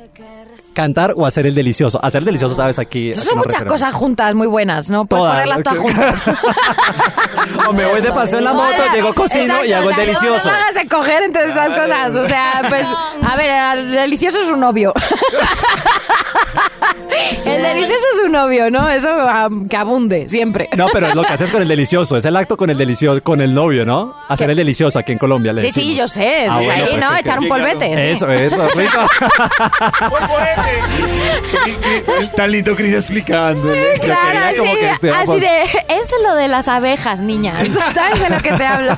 cantar 0.79 1.13
o 1.17 1.27
hacer 1.27 1.45
el 1.45 1.57
delicioso. 1.57 1.99
Hacer 2.01 2.21
el 2.21 2.27
delicioso, 2.27 2.55
sabes, 2.55 2.79
aquí. 2.79 3.11
Eso 3.11 3.21
aquí 3.23 3.29
son 3.31 3.39
muchas 3.39 3.53
referimos. 3.55 3.73
cosas 3.81 3.95
juntas 3.95 4.33
muy 4.37 4.47
buenas, 4.47 4.89
¿no? 4.91 5.07
Puedes 5.07 5.25
Todas, 5.25 5.35
ponerlas 5.41 5.63
todas 5.65 5.79
juntas. 5.81 6.23
O 7.69 7.73
me 7.73 7.85
voy 7.87 8.01
de 8.01 8.13
paseo 8.13 8.39
en 8.39 8.45
la 8.45 8.53
moto, 8.53 8.69
Hola. 8.81 8.93
llego 8.95 9.13
cocino 9.15 9.45
Exacto, 9.45 9.67
y 9.67 9.73
hago 9.73 9.91
el 9.91 9.97
delicioso. 9.97 10.49
No 10.49 10.57
me 10.57 10.63
hagas 10.63 10.77
escoger 10.77 11.23
entre 11.25 11.51
esas 11.51 11.69
cosas. 11.69 12.15
O 12.15 12.29
sea, 12.29 12.63
pues, 12.69 12.87
a 13.23 13.37
ver, 13.37 13.79
el 13.79 13.91
delicioso 13.93 14.41
es 14.41 14.49
un 14.49 14.61
novio. 14.61 14.93
el 17.57 17.63
delicioso 17.63 18.03
es 18.19 18.25
un 18.27 18.33
novio, 18.33 18.71
¿no? 18.71 18.89
Eso 18.89 19.09
ah, 19.11 19.49
que 19.69 19.77
abunde 19.77 20.29
siempre. 20.29 20.69
No, 20.77 20.87
pero 20.93 21.09
es 21.09 21.15
lo 21.15 21.23
que 21.23 21.33
haces 21.33 21.51
con 21.51 21.63
el 21.63 21.69
delicioso, 21.69 22.17
es 22.17 22.25
el 22.25 22.37
acto 22.37 22.57
con 22.57 22.71
el 22.71 22.79
delicioso, 22.79 23.23
con 23.23 23.41
el 23.41 23.55
novio, 23.55 23.85
¿no? 23.85 24.15
Hacer 24.29 24.47
¿Qué? 24.47 24.53
el 24.53 24.57
delicioso 24.59 24.99
aquí 24.99 25.13
en 25.13 25.19
Colombia. 25.19 25.53
le 25.53 25.61
Sí, 25.63 25.71
sí, 25.73 25.97
yo 25.97 26.07
sé. 26.09 26.47
Ah, 26.49 26.55
pues 26.57 26.67
bueno, 26.67 26.85
ahí, 26.85 26.95
¿no? 26.95 27.01
perfecto. 27.09 27.21
Echar 27.21 27.39
un 27.41 27.49
polvete. 27.49 27.87
sí. 27.89 28.03
Eso, 28.03 28.31
es 28.31 28.53
rico. 28.53 29.01
Tan 32.37 32.51
lindo 32.53 32.75
Cris 32.77 32.95
explicando. 32.95 33.73
Claro, 34.03 34.57
como 34.59 34.71
así, 34.71 34.81
que 34.81 34.91
estuviéramos- 34.91 35.29
así 35.37 35.41
de, 35.41 35.63
es 36.01 36.09
lo 36.27 36.35
de 36.35 36.49
las 36.49 36.69
abejas, 36.69 37.21
niñas. 37.21 37.69
¿Sabes 37.95 38.21
de 38.21 38.31
lo 38.31 38.43
que 38.43 38.53
te 38.53 38.65
hablo? 38.65 38.97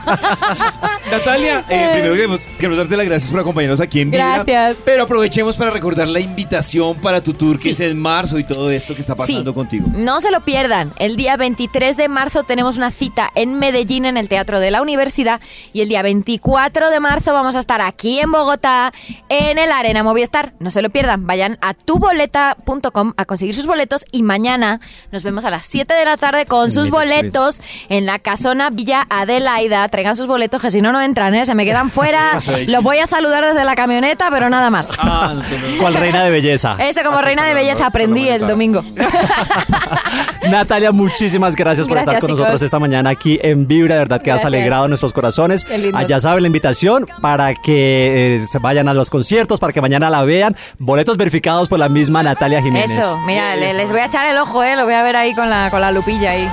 Natalia, 1.10 1.64
eh, 1.68 1.88
primero 1.92 2.14
queremos, 2.14 2.40
queremos 2.56 2.78
darte 2.78 2.96
las 2.96 3.06
gracias 3.06 3.30
por 3.30 3.40
acompañarnos 3.40 3.80
aquí 3.80 4.00
en 4.00 4.10
Vibra. 4.10 4.34
Gracias. 4.36 4.76
Pero 4.84 5.04
aprovechemos 5.04 5.56
para 5.56 5.70
recordar 5.70 6.08
la 6.08 6.20
invitación 6.20 6.96
para 7.00 7.22
tu 7.22 7.32
tour 7.34 7.56
que 7.56 7.62
Sí. 7.64 7.70
es 7.70 7.80
en 7.80 7.98
marzo 8.00 8.38
y 8.38 8.44
todo 8.54 8.70
esto 8.70 8.94
que 8.94 9.00
está 9.00 9.14
pasando 9.14 9.50
Sí. 9.50 9.54
contigo. 9.54 9.86
No 9.94 10.20
se 10.20 10.30
lo 10.30 10.40
pierdan. 10.40 10.92
El 10.98 11.16
día 11.16 11.36
23 11.36 11.96
de 11.96 12.08
marzo 12.08 12.42
tenemos 12.42 12.76
una 12.76 12.90
cita 12.90 13.30
en 13.34 13.54
Medellín 13.58 14.04
en 14.06 14.16
el 14.16 14.28
Teatro 14.28 14.60
de 14.60 14.70
la 14.70 14.82
Universidad 14.82 15.40
y 15.72 15.80
el 15.82 15.88
día 15.88 16.02
24 16.02 16.90
de 16.90 17.00
marzo 17.00 17.32
vamos 17.32 17.56
a 17.56 17.60
estar 17.60 17.80
aquí 17.80 18.20
en 18.20 18.32
Bogotá 18.32 18.92
en 19.28 19.58
el 19.58 19.70
Arena 19.72 20.02
Movistar. 20.02 20.52
No 20.58 20.70
se 20.70 20.82
lo 20.82 20.90
pierdan. 20.90 21.26
Vayan 21.26 21.58
a 21.60 21.74
tuboleta.com 21.74 23.12
a 23.16 23.24
conseguir 23.24 23.54
sus 23.54 23.66
boletos 23.66 24.04
y 24.12 24.22
mañana 24.22 24.80
nos 25.12 25.22
vemos 25.22 25.44
a 25.44 25.50
las 25.50 25.66
7 25.66 25.92
de 25.94 26.04
la 26.04 26.16
tarde 26.16 26.46
con 26.46 26.70
sus 26.70 26.90
boletos 26.90 27.60
en 27.88 28.06
la 28.06 28.18
casona 28.18 28.70
Villa 28.70 29.06
Adelaida. 29.10 29.88
Traigan 29.88 30.16
sus 30.16 30.26
boletos 30.26 30.60
que 30.62 30.70
si 30.70 30.80
no 30.80 30.92
no 30.92 31.00
entran, 31.00 31.34
¿eh? 31.34 31.44
se 31.46 31.54
me 31.54 31.64
quedan 31.64 31.90
fuera. 31.90 32.38
Los 32.66 32.82
voy 32.82 32.98
a 32.98 33.06
saludar 33.06 33.44
desde 33.44 33.64
la 33.64 33.74
camioneta, 33.74 34.28
pero 34.30 34.48
nada 34.50 34.70
más. 34.70 34.90
Ah, 34.98 35.32
no, 35.34 35.42
no, 35.42 35.42
no. 35.42 35.78
¿Cuál 35.80 35.94
reina 35.94 36.24
de 36.24 36.30
belleza? 36.30 36.76
Eso 36.78 37.00
como 37.04 37.18
Así 37.18 37.26
reina 37.26 37.44
de 37.44 37.54
belleza 37.54 37.86
aprendí 37.86 38.28
el 38.36 38.46
domingo. 38.46 38.82
Natalia, 40.50 40.92
muchísimas 40.92 41.54
gracias 41.54 41.86
por 41.86 41.96
Gracias, 41.96 42.14
estar 42.16 42.20
con 42.20 42.28
chicos. 42.28 42.38
nosotros 42.40 42.62
esta 42.62 42.78
mañana 42.78 43.10
aquí 43.10 43.38
en 43.42 43.66
Vibra. 43.66 43.94
De 43.94 44.00
verdad 44.00 44.22
que 44.22 44.30
has 44.32 44.44
alegrado 44.44 44.88
nuestros 44.88 45.12
corazones. 45.12 45.66
Allá 45.94 46.18
saben 46.20 46.42
la 46.42 46.46
invitación 46.46 47.06
para 47.20 47.54
que 47.54 48.36
eh, 48.36 48.46
se 48.46 48.58
vayan 48.58 48.88
a 48.88 48.94
los 48.94 49.10
conciertos, 49.10 49.60
para 49.60 49.72
que 49.72 49.80
mañana 49.80 50.10
la 50.10 50.22
vean. 50.22 50.56
Boletos 50.78 51.16
verificados 51.16 51.68
por 51.68 51.78
la 51.78 51.88
misma 51.88 52.22
Natalia 52.22 52.62
Jiménez. 52.62 52.90
Eso, 52.98 53.18
mira, 53.26 53.54
le- 53.56 53.74
les 53.74 53.90
voy 53.90 54.00
a 54.00 54.06
echar 54.06 54.26
el 54.26 54.38
ojo, 54.38 54.62
¿eh? 54.64 54.76
Lo 54.76 54.84
voy 54.84 54.94
a 54.94 55.02
ver 55.02 55.16
ahí 55.16 55.34
con 55.34 55.48
la, 55.50 55.70
con 55.70 55.80
la 55.80 55.92
lupilla 55.92 56.30
ahí. 56.32 56.48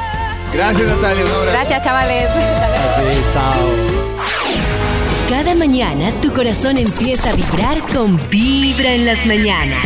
Gracias, 0.53 0.87
Natalia. 0.87 1.23
Gracias, 1.51 1.81
chavales. 1.83 2.27
Sí, 2.29 3.19
chao. 3.33 3.53
Cada 5.29 5.55
mañana 5.55 6.09
tu 6.21 6.31
corazón 6.31 6.77
empieza 6.77 7.29
a 7.31 7.33
vibrar 7.33 7.79
con 7.93 8.17
Vibra 8.29 8.93
en 8.93 9.05
las 9.05 9.25
mañanas. 9.25 9.85